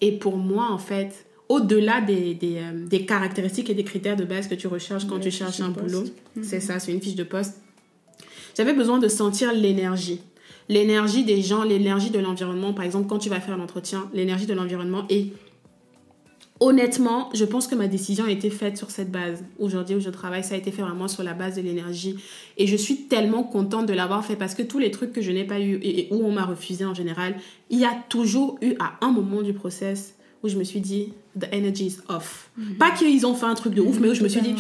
[0.05, 4.25] Et pour moi, en fait, au-delà des, des, euh, des, caractéristiques et des critères de
[4.25, 6.05] base que tu recherches quand tu cherches un boulot,
[6.43, 7.55] c'est ça, c'est une fiche de poste,
[8.55, 10.21] j'avais besoin de sentir l'énergie.
[10.69, 12.75] L'énergie des gens, l'énergie de l'environnement.
[12.75, 15.33] Par exemple, quand tu vas faire l'entretien, l'énergie de l'environnement et
[16.61, 19.45] honnêtement, je pense que ma décision a été faite sur cette base.
[19.59, 22.17] Aujourd'hui où je travaille, ça a été fait vraiment sur la base de l'énergie.
[22.57, 25.33] Et je suis tellement contente de l'avoir fait parce que tous les trucs que je
[25.33, 27.37] n'ai pas eu et où on m'a refusé en général,
[27.71, 31.15] il y a toujours eu à un moment du process où je me suis dit,
[31.39, 32.51] the energy is off.
[32.57, 32.75] Mhm.
[32.77, 34.55] Pas qu'ils ont fait un truc de ouf, mais où je me suis dit,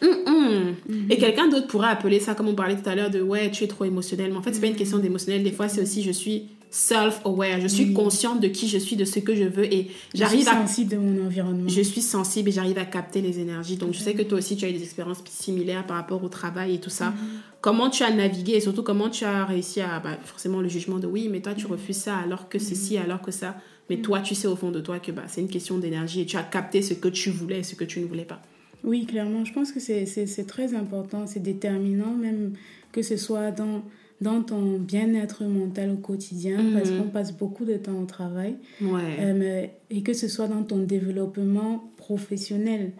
[0.00, 0.74] hum, hum.
[0.88, 1.10] Mhm.
[1.10, 3.64] et quelqu'un d'autre pourrait appeler ça, comme on parlait tout à l'heure, de ouais, tu
[3.64, 4.30] es trop émotionnel.
[4.30, 5.42] Mais en fait, c'est pas une question d'émotionnel.
[5.42, 6.44] Des fois, c'est aussi, je suis
[6.74, 7.60] self-aware.
[7.60, 10.54] Je suis consciente de qui je suis, de ce que je veux et j'arrive à...
[10.54, 11.68] sensible de mon environnement.
[11.68, 13.76] Je suis sensible et j'arrive à capter les énergies.
[13.76, 16.28] Donc, je sais que toi aussi, tu as eu des expériences similaires par rapport au
[16.28, 17.10] travail et tout ça.
[17.10, 17.16] Mhm.
[17.60, 20.00] Comment tu as navigué et surtout comment tu as réussi à...
[20.00, 23.22] Bah, forcément, le jugement de oui, mais toi, tu refuses ça alors que ceci, alors
[23.22, 23.56] que ça.
[23.88, 26.26] Mais toi, tu sais au fond de toi que bah, c'est une question d'énergie et
[26.26, 28.42] tu as capté ce que tu voulais et ce que tu ne voulais pas.
[28.82, 29.44] Oui, clairement.
[29.44, 31.28] Je pense que c'est très important.
[31.28, 32.54] C'est déterminant même
[32.90, 33.82] que ce soit dans
[34.20, 36.98] dans ton bien-être mental au quotidien, parce mhm.
[36.98, 41.90] qu'on passe beaucoup de temps au travail, euh, et que ce soit dans ton développement
[41.96, 42.92] professionnel.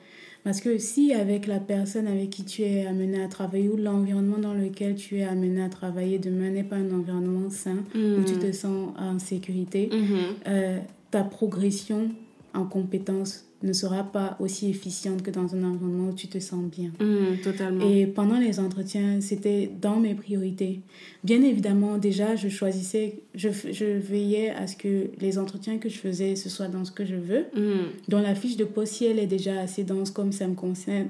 [0.42, 4.36] Parce que si avec la personne avec qui tu es amené à travailler ou l'environnement
[4.36, 8.34] dans lequel tu es amené à travailler demain n'est pas un environnement sain, où tu
[8.34, 8.38] mhm.
[8.40, 10.18] te sens en sécurité, mhm.
[10.46, 10.78] euh,
[11.10, 12.10] ta progression
[12.52, 16.62] en compétences ne sera pas aussi efficiente que dans un environnement où tu te sens
[16.64, 16.90] bien.
[17.00, 17.90] Mm, totalement.
[17.90, 20.80] Et pendant les entretiens, c'était dans mes priorités.
[21.24, 25.98] Bien évidemment, déjà, je choisissais, je, je, veillais à ce que les entretiens que je
[25.98, 27.46] faisais, ce soit dans ce que je veux.
[27.56, 27.88] Mm.
[28.08, 31.08] Dans la fiche de poste, si elle est déjà assez dense comme ça me, concerne,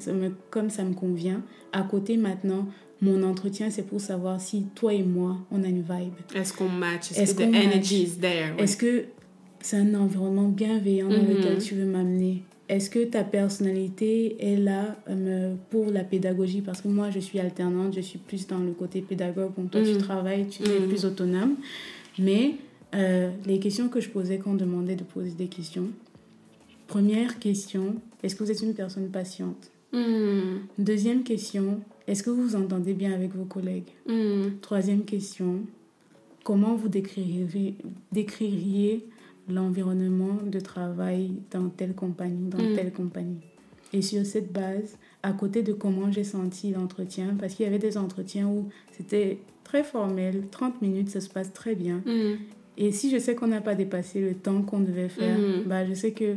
[0.51, 1.43] comme ça me convient,
[1.73, 2.69] à côté maintenant,
[3.01, 6.15] mon entretien, c'est pour savoir si toi et moi, on a une vibe.
[6.35, 7.11] Est-ce qu'on match?
[7.13, 8.55] Est-ce que the energy is there?
[8.59, 9.07] Est-ce que
[9.65, 14.97] c'est un environnement bienveillant dans lequel tu veux m'amener est-ce que ta personnalité est là
[15.09, 16.63] euh, pour la pédagogie?
[16.63, 19.53] Parce que moi, je suis alternante, je suis plus dans le côté pédagogue.
[19.55, 19.99] Bon, toi, tu mm.
[19.99, 20.89] travailles, tu es mm.
[20.89, 21.57] plus autonome.
[22.19, 22.55] Mais
[22.95, 25.89] euh, les questions que je posais quand on demandait de poser des questions.
[26.87, 29.71] Première question, est-ce que vous êtes une personne patiente?
[30.79, 33.93] Deuxième question, est-ce que vous vous entendez bien avec vos collègues?
[34.61, 35.61] Troisième question,
[36.43, 37.77] comment vous décririez,
[38.11, 39.07] décririez
[39.49, 42.75] l'environnement de travail dans telle compagnie, dans mm.
[42.75, 43.41] telle compagnie.
[43.93, 47.79] Et sur cette base, à côté de comment j'ai senti l'entretien, parce qu'il y avait
[47.79, 52.03] des entretiens où c'était très formel, 30 minutes, ça se passe très bien.
[52.07, 52.39] Mm.
[52.77, 55.63] Et si je sais qu'on n'a pas dépassé le temps qu'on devait faire, mm.
[55.67, 56.37] bah, je sais que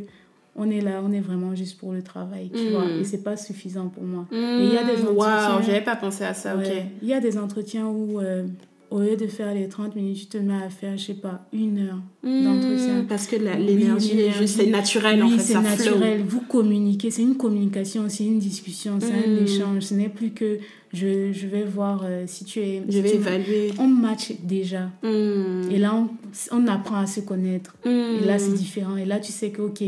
[0.60, 2.86] on est là, on est vraiment juste pour le travail, tu vois.
[2.90, 4.26] Et c'est pas suffisant pour moi.
[4.32, 5.62] Il y a des entretiens...
[5.62, 6.68] j'avais pas pensé à ça, ok.
[7.02, 8.20] Il y a des entretiens où...
[8.20, 8.44] Euh,
[8.90, 11.46] au lieu de faire les 30 minutes, tu te mets à faire, je sais pas,
[11.52, 13.06] une heure mmh, d'entretien.
[13.08, 14.18] Parce que l'énergie,
[14.48, 16.24] c'est naturel en fait, c'est naturel.
[16.26, 19.44] Vous communiquez, c'est une communication, c'est une discussion, c'est un mmh.
[19.44, 19.84] échange.
[19.84, 20.60] Ce n'est plus que
[20.94, 22.82] je, je vais voir euh, si tu es...
[22.88, 23.74] Je vais évaluer.
[23.78, 24.90] On match déjà.
[25.04, 25.72] Mmh.
[25.72, 26.10] Et là, on,
[26.52, 27.76] on, apprend à se connaître.
[27.86, 28.96] Et là, c'est différent.
[28.96, 29.84] Et là, tu sais que, ok,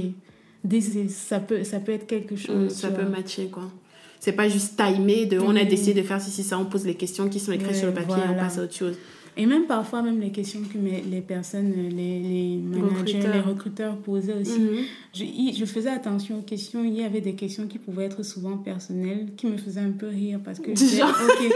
[1.07, 2.69] ça peut, ça peut être quelque chose.
[2.69, 3.71] ça peut matcher, quoi
[4.19, 6.95] c'est pas juste timé de on a décidé de faire ceci, ça, on pose les
[6.95, 8.95] questions qui sont écrites sur le papier et on passe à autre chose.
[9.37, 14.33] Et même parfois, même les questions que les personnes, les, les managers, les recruteurs posaient
[14.33, 14.79] aussi, mhm.
[15.13, 15.23] je,
[15.57, 16.83] je, faisais attention aux questions.
[16.83, 20.07] Il y avait des questions qui pouvaient être souvent personnelles, qui me faisaient un peu
[20.07, 21.53] rire parce que je disais, ok.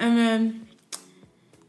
[0.00, 0.48] Euh,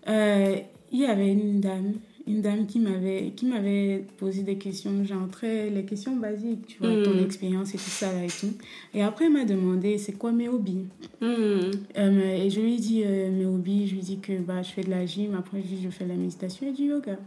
[0.07, 0.55] euh,
[0.91, 1.93] il y avait une dame
[2.27, 6.79] une dame qui m'avait qui m'avait posé des questions genre très les questions basiques tu
[6.79, 7.25] vois ton mm.
[7.25, 8.53] expérience et tout ça là et tout
[8.93, 10.85] et après elle m'a demandé c'est quoi mes hobbies?
[11.21, 11.25] Mm.
[11.25, 14.61] euh, et je lui ai dit euh, mes hobbies je lui ai dit que bah
[14.61, 17.17] je fais de la gym après je, je fais de la méditation et du yoga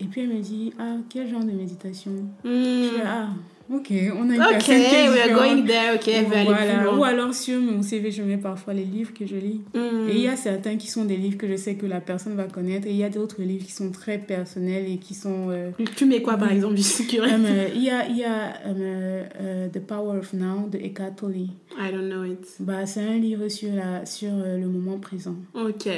[0.00, 2.12] et puis elle me dit ah quel genre de méditation?
[2.44, 2.44] Mm.
[2.44, 3.28] je fais ah
[3.68, 6.94] Ok, on a une Ok, we are going there, ok, voilà.
[6.96, 9.60] Ou alors sur mon CV, je mets parfois les livres que je lis.
[9.74, 10.08] Mm.
[10.08, 12.36] Et il y a certains qui sont des livres que je sais que la personne
[12.36, 12.86] va connaître.
[12.86, 15.50] Et il y a d'autres livres qui sont très personnels et qui sont...
[15.50, 18.76] Euh, tu mets quoi, par exemple, juste um, Il y a, il y a um,
[18.78, 21.48] uh, The Power of Now de Eckhart Tolle.
[21.78, 22.46] I don't know it.
[22.60, 25.36] Bah, c'est un livre sur, la, sur euh, le moment présent.
[25.54, 25.88] Ok.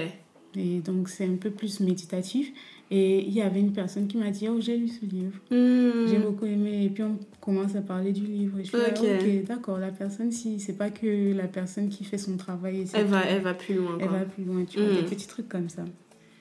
[0.56, 2.50] Et donc, c'est un peu plus méditatif.
[2.90, 5.38] Et il y avait une personne qui m'a dit Oh, j'ai lu ce livre.
[5.50, 6.08] Hmm.
[6.08, 6.84] J'ai beaucoup aimé.
[6.84, 8.58] Et puis on commence à parler du livre.
[8.58, 9.78] Et je suis Ok, d'accord.
[9.78, 12.86] La personne, si c'est pas que la personne qui fait son travail.
[12.94, 13.98] Elle va, elle va plus loin.
[14.00, 14.64] Elle va plus loin.
[14.64, 15.06] Tu vois, des hmm.
[15.06, 15.84] petits trucs comme ça.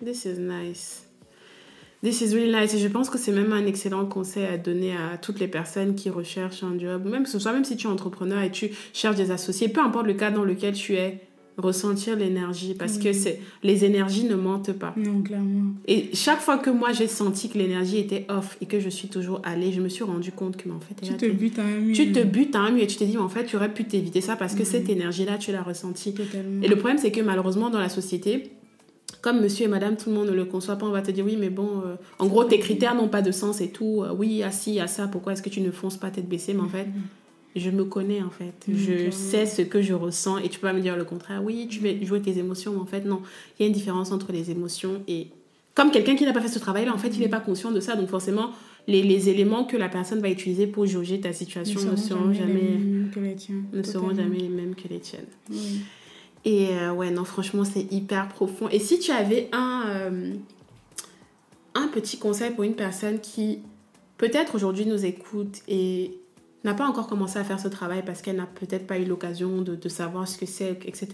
[0.04, 1.08] This is nice.
[2.04, 2.74] This is really nice.
[2.76, 5.95] Et je pense que c'est même un excellent conseil à donner à toutes les personnes
[5.95, 7.06] qui recherchent un job.
[7.06, 10.06] Même ce soit même si tu es entrepreneur et tu cherches des associés, peu importe
[10.06, 11.26] le cas dans lequel tu es
[11.58, 14.93] ressentir l'énergie parce que c'est les énergies ne mentent pas.
[14.95, 15.74] Non, clairement.
[15.88, 19.08] Et chaque fois que moi j'ai senti que l'énergie était off et que je suis
[19.08, 21.64] toujours allée, je me suis rendu compte que mais en fait tu te butes à
[21.64, 21.95] un mur.
[21.95, 23.74] Tu te butes à un mur et tu te dis mais en fait tu aurais
[23.74, 26.14] pu t'éviter ça parce que cette énergie là tu l'as ressentie.
[26.14, 26.62] Totalement.
[26.62, 28.51] Et le problème c'est que malheureusement dans la société
[29.22, 31.26] comme monsieur et madame, tout le monde ne le conçoit pas, on va te dire
[31.26, 34.03] oui, mais bon, euh, en gros, tes critères n'ont pas de sens et tout.
[34.03, 36.53] Euh, oui, à ci, à ça, pourquoi est-ce que tu ne fonces pas tête baissée
[36.53, 37.26] Mais en fait, mm-hmm
[37.60, 38.53] je me connais en fait.
[38.68, 41.43] Mm, je sais ce que je ressens et tu peux pas me dire le contraire.
[41.43, 43.22] Oui, tu veux jouer tes émotions, mais en fait, non.
[43.58, 45.28] Il y a une différence entre les émotions et.
[45.76, 47.80] Comme quelqu'un qui n'a pas fait ce travail-là, en fait, il n'est pas conscient de
[47.80, 47.95] ça.
[47.95, 48.49] Donc, forcément,
[48.88, 52.80] les, les, éléments que la personne va utiliser pour jauger ta situation ne seront jamais,
[53.74, 55.28] ne seront jamais les mêmes que les tiennes.
[56.45, 58.70] Et euh, ouais, non, franchement, c'est hyper profond.
[58.70, 60.34] Et si tu avais un, euh,
[61.76, 63.60] un petit conseil pour une personne qui,
[64.18, 66.18] peut-être aujourd'hui, nous écoute et
[66.64, 69.62] n'a pas encore commencé à faire ce travail parce qu'elle n'a peut-être pas eu l'occasion
[69.62, 71.08] de, de, savoir ce que c'est, etc.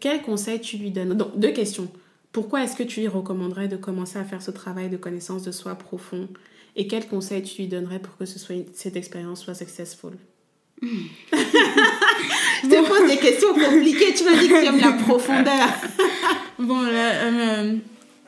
[0.00, 1.14] Quel conseil tu lui donnes?
[1.14, 1.88] Donc, deux questions.
[2.32, 5.52] Pourquoi est-ce que tu lui recommanderais de commencer à faire ce travail de connaissance de
[5.52, 6.28] soi profond?
[6.76, 10.14] Et quel conseil tu lui donnerais pour que ce soit cette expérience soit successful?
[10.82, 14.14] Je te pose des questions compliquées.
[14.14, 15.68] Tu me dis que tu aimes la profondeur.
[16.58, 17.76] bon, là, euh,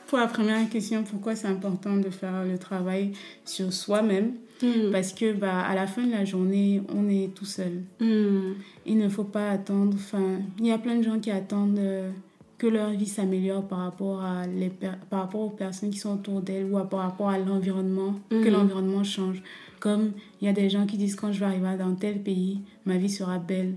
[0.07, 3.11] pour la première question, pourquoi c'est important de faire le travail
[3.43, 4.33] sur soi-même?
[4.61, 4.91] Hmm.
[4.91, 7.83] Parce que bah, à la fin de la journée, on est tout seul.
[7.99, 8.53] Hmm.
[8.85, 9.93] Il ne faut pas attendre.
[9.95, 12.09] Enfin, il y a plein de gens qui attendent euh,
[12.57, 14.71] que leur vie s'améliore par, rapport à les
[15.09, 18.51] par rapport aux personnes qui sont autour d'elles ou par rapport à l'environnement, que hmm.
[18.51, 19.41] l'environnement change.
[19.79, 22.61] Comme il y a des gens qui disent quand je vais arriver dans tel pays,
[22.85, 23.75] ma vie sera belle.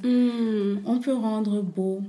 [0.86, 2.00] On peut rendre beau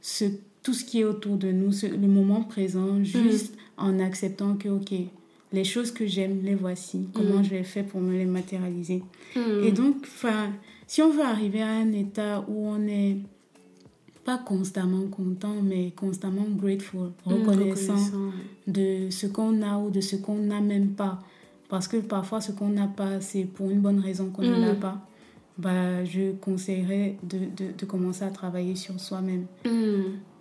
[0.00, 0.26] ce,
[0.62, 4.92] tout ce qui est autour de nous, le moment présent, juste en acceptant que, ok,
[5.54, 7.06] les choses que j'aime, les voici.
[7.14, 7.44] Comment mm.
[7.44, 9.02] je les fais pour me les matérialiser.
[9.36, 9.64] Mm.
[9.64, 10.06] Et donc,
[10.86, 13.16] si on veut arriver à un état où on est
[14.24, 18.10] pas constamment content, mais constamment grateful, mm, reconnaissant,
[18.66, 21.20] de ce qu'on a ou de ce qu'on n'a même pas.
[21.68, 24.74] Parce que parfois, ce qu'on n'a pas, c'est pour une bonne raison qu'on ne l'a
[24.74, 25.06] pas.
[25.56, 29.46] Bah, je conseillerais de, de, de commencer à travailler sur soi-même.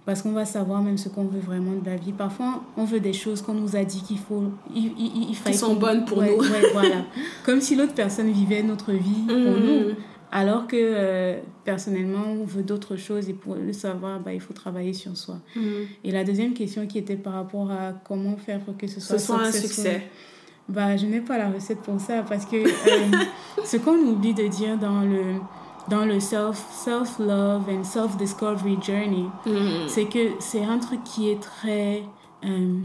[0.06, 2.12] Parce qu'on va savoir même ce qu'on veut vraiment de la vie.
[2.12, 4.44] Parfois, on veut des choses qu'on nous a dit qu'il faut.
[4.76, 6.42] Il, sont bonnes pour Ouais, nous.
[6.44, 7.06] ouais, voilà.
[7.46, 9.66] Comme si l'autre personne vivait notre vie pour Mm.
[9.66, 9.96] nous.
[10.36, 14.54] Alors que euh, personnellement, on veut d'autres choses et pour le savoir, bah, il faut
[14.54, 15.36] travailler sur soi.
[15.56, 15.62] Mm.
[16.04, 19.20] Et la deuxième question qui était par rapport à comment faire pour que ce soit,
[19.20, 20.10] Ce soit un succès.
[20.68, 23.18] Bah, je n'ai pas la recette pour ça parce que euh,
[23.66, 25.36] ce qu'on oublie de dire dans le,
[25.90, 29.88] dans le self, self-love and self-discovery journey, Mm.
[29.88, 32.04] c'est que c'est un truc qui est très
[32.46, 32.76] euh,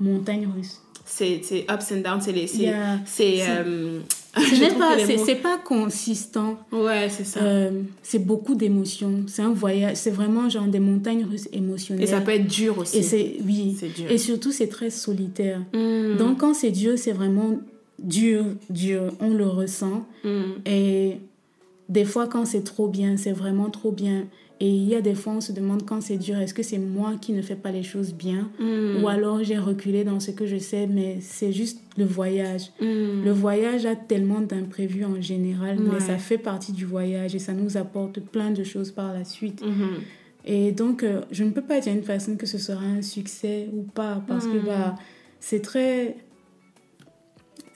[0.00, 0.80] montagne russe.
[1.04, 2.46] C'est c'est ups and downs, c'est les.
[2.46, 2.58] C'est.
[2.58, 2.98] Yeah.
[3.06, 4.00] c'est, C'est- euh,
[4.38, 6.58] Ce n'est pas, c'est, pas consistant.
[6.70, 7.40] Ouais, c'est ça.
[7.40, 9.24] Euh, c'est beaucoup d'émotions.
[9.26, 9.96] C'est un voyage.
[9.96, 12.04] C'est vraiment genre des montagnes russes émotionnelles.
[12.04, 12.98] Et ça peut être dur aussi.
[12.98, 13.74] Et c'est oui.
[13.80, 14.08] C'est dur.
[14.10, 15.60] Et surtout, c'est très solitaire.
[15.72, 16.18] Mm.
[16.18, 17.56] Donc, quand c'est dur, c'est vraiment
[17.98, 19.10] dur, dur.
[19.20, 20.06] On le ressent.
[20.22, 20.42] Mm.
[20.66, 21.16] Et
[21.88, 24.26] des fois, quand c'est trop bien, c'est vraiment trop bien.
[24.60, 26.78] Et il y a des fois, on se demande quand c'est dur, est-ce que c'est
[26.78, 28.50] moi qui ne fais pas les choses bien?
[28.58, 29.02] Mm.
[29.04, 32.70] Ou alors j'ai reculé dans ce que je sais, mais c'est juste le voyage.
[32.80, 33.24] Mm.
[33.24, 35.88] Le voyage a tellement d'imprévus en général, Ouais.
[35.92, 39.24] mais ça fait partie du voyage et ça nous apporte plein de choses par la
[39.24, 39.62] suite.
[39.64, 40.00] Mhm.
[40.44, 43.02] Et donc, euh, je ne peux pas dire à une personne que ce sera un
[43.02, 44.64] succès ou pas, parce que Mm.
[44.66, 44.94] bah,
[45.40, 46.16] c'est très...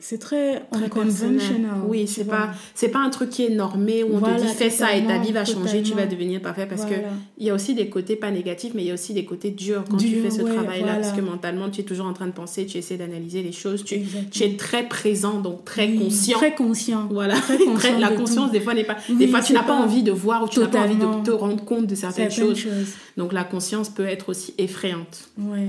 [0.05, 1.71] C'est très, Très unconventional, personnel.
[1.87, 4.69] Oui, c'est pas c'est pas un truc qui est normé où on te dit fais
[4.69, 7.09] ça et ta vie va changer, tu vas devenir parfait parce que Voilà.
[7.39, 9.51] il y a aussi des côtés pas négatifs mais il y a aussi des côtés
[9.53, 11.01] durs quand tu fais ce ouais, travail là voilà.
[11.01, 13.85] parce que mentalement tu es toujours en train de penser, tu essaies d'analyser les choses,
[13.85, 14.01] tu,
[14.33, 16.37] tu es très présent donc très Oui, conscient.
[16.39, 17.07] Très conscient.
[17.11, 18.53] Voilà, Très conscient la de conscience tout.
[18.53, 20.49] des fois n'est pas Oui, des fois tu n'as pas pas- envie de voir ou
[20.49, 22.59] tu n'as pas envie de te rendre compte de certaines, Certaines choses.
[22.65, 22.93] choses.
[23.17, 25.29] Donc la conscience peut être aussi effrayante.
[25.39, 25.69] Ouais.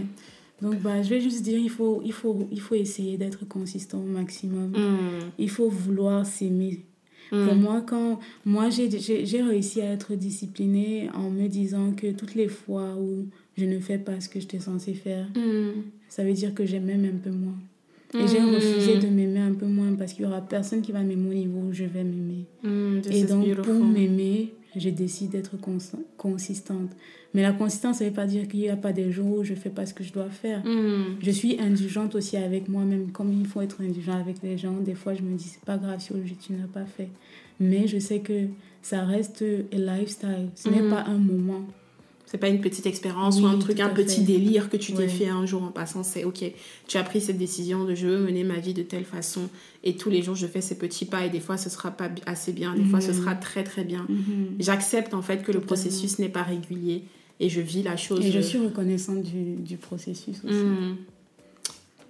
[0.61, 3.99] Donc, bah, je vais juste dire, il faut, il faut, il faut essayer d'être consistant
[3.99, 4.69] au maximum.
[4.69, 5.31] Mm.
[5.37, 6.85] Il faut vouloir s'aimer.
[7.31, 7.45] Mm.
[7.45, 12.47] Pour moi, quand moi j'ai réussi à être disciplinée en me disant que toutes les
[12.47, 13.25] fois où
[13.57, 15.81] je ne fais pas ce que j'étais censée faire, Mm.
[16.07, 17.57] ça veut dire que j'aime même un peu moins.
[18.15, 21.01] Et j'ai refusé de m'aimer un peu moins parce qu'il y aura personne qui va
[21.01, 22.45] m'aimer au niveau où je vais m'aimer.
[23.09, 25.78] Et donc, pour m'aimer, je décide d'être cons-
[26.17, 26.89] consistante.
[27.34, 29.43] Mais la consistance, ça ne veut pas dire qu'il n'y a pas des jours où
[29.43, 30.63] je ne fais pas ce que je dois faire.
[30.65, 31.17] Mm.
[31.21, 34.74] Je suis indulgente aussi avec moi-même, comme il faut être indulgent avec les gens.
[34.80, 37.09] Des fois, je me dis, c'est pas grave si aujourd'hui tu n'as pas fait.
[37.59, 38.47] Mais je sais que
[38.82, 40.49] ça reste un lifestyle.
[40.55, 40.89] Ce n'est Mhm.
[40.89, 41.63] pas un moment.
[42.34, 45.03] C'est pas une petite expérience Oui, ou un truc, un petit délire que tu t'es
[45.03, 45.07] Ouais.
[45.07, 46.01] fait un jour en passant.
[46.01, 46.43] C'est ok,
[46.88, 49.49] tu as pris cette décision de je veux mener ma vie de telle façon
[49.84, 52.09] et tous les jours je fais ces petits pas et des fois ce sera pas
[52.25, 53.17] assez bien, des fois ce Mhm.
[53.19, 54.07] sera très très bien.
[54.09, 54.55] Mhm.
[54.59, 57.03] J'accepte en fait que le processus n'est pas régulier
[57.39, 58.25] et je vis la chose.
[58.25, 60.55] Et je suis reconnaissante du, du processus aussi.
[60.55, 60.97] Mm.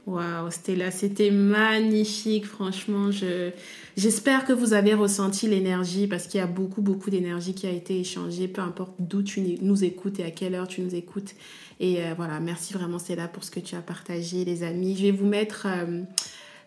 [0.05, 3.09] Waouh, Stella, c'était magnifique, franchement.
[3.09, 3.51] Je,
[3.95, 7.71] j'espère que vous avez ressenti l'énergie parce qu'il y a beaucoup, beaucoup d'énergie qui a
[7.71, 11.35] été échangée, peu importe d'où tu nous écoutes et à quelle heure tu nous écoutes.
[11.79, 14.97] Et euh, voilà, merci vraiment Stella pour ce que tu as partagé, les amis.
[14.97, 15.67] Je vais vous mettre.
[15.67, 16.01] euh,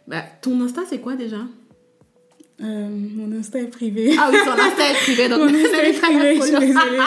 [0.09, 1.41] bah, ton Insta, c'est quoi déjà?
[2.63, 4.17] Euh, mon Insta est privé.
[4.19, 6.99] Ah oui, ton Insta est privé, donc Mon Insta est privé, je suis désolée.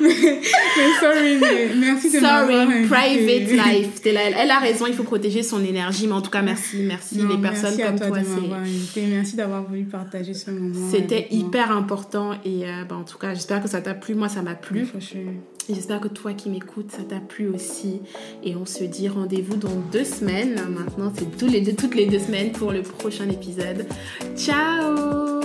[0.00, 0.40] mais,
[0.76, 4.00] mais sorry, mais merci de m'avoir Sorry, private life.
[4.04, 7.28] Elle, a raison, il faut protéger son énergie, mais en tout cas, merci, merci Non,
[7.28, 8.18] les personnes merci à comme toi toi.
[8.18, 9.00] de.
[9.14, 10.74] Merci d'avoir voulu partager ce moment.
[10.90, 14.16] C'était hyper important et euh, bah, en tout cas, j'espère que ça t'a plu.
[14.16, 14.88] Moi, ça m'a plu.
[15.68, 18.00] J'espère que toi qui m'écoutes, ça t'a plu aussi.
[18.44, 20.60] Et on se dit rendez-vous dans deux semaines.
[20.68, 21.50] Maintenant, c'est toutes
[21.94, 23.86] les deux semaines pour le prochain épisode.
[24.36, 25.35] Ciao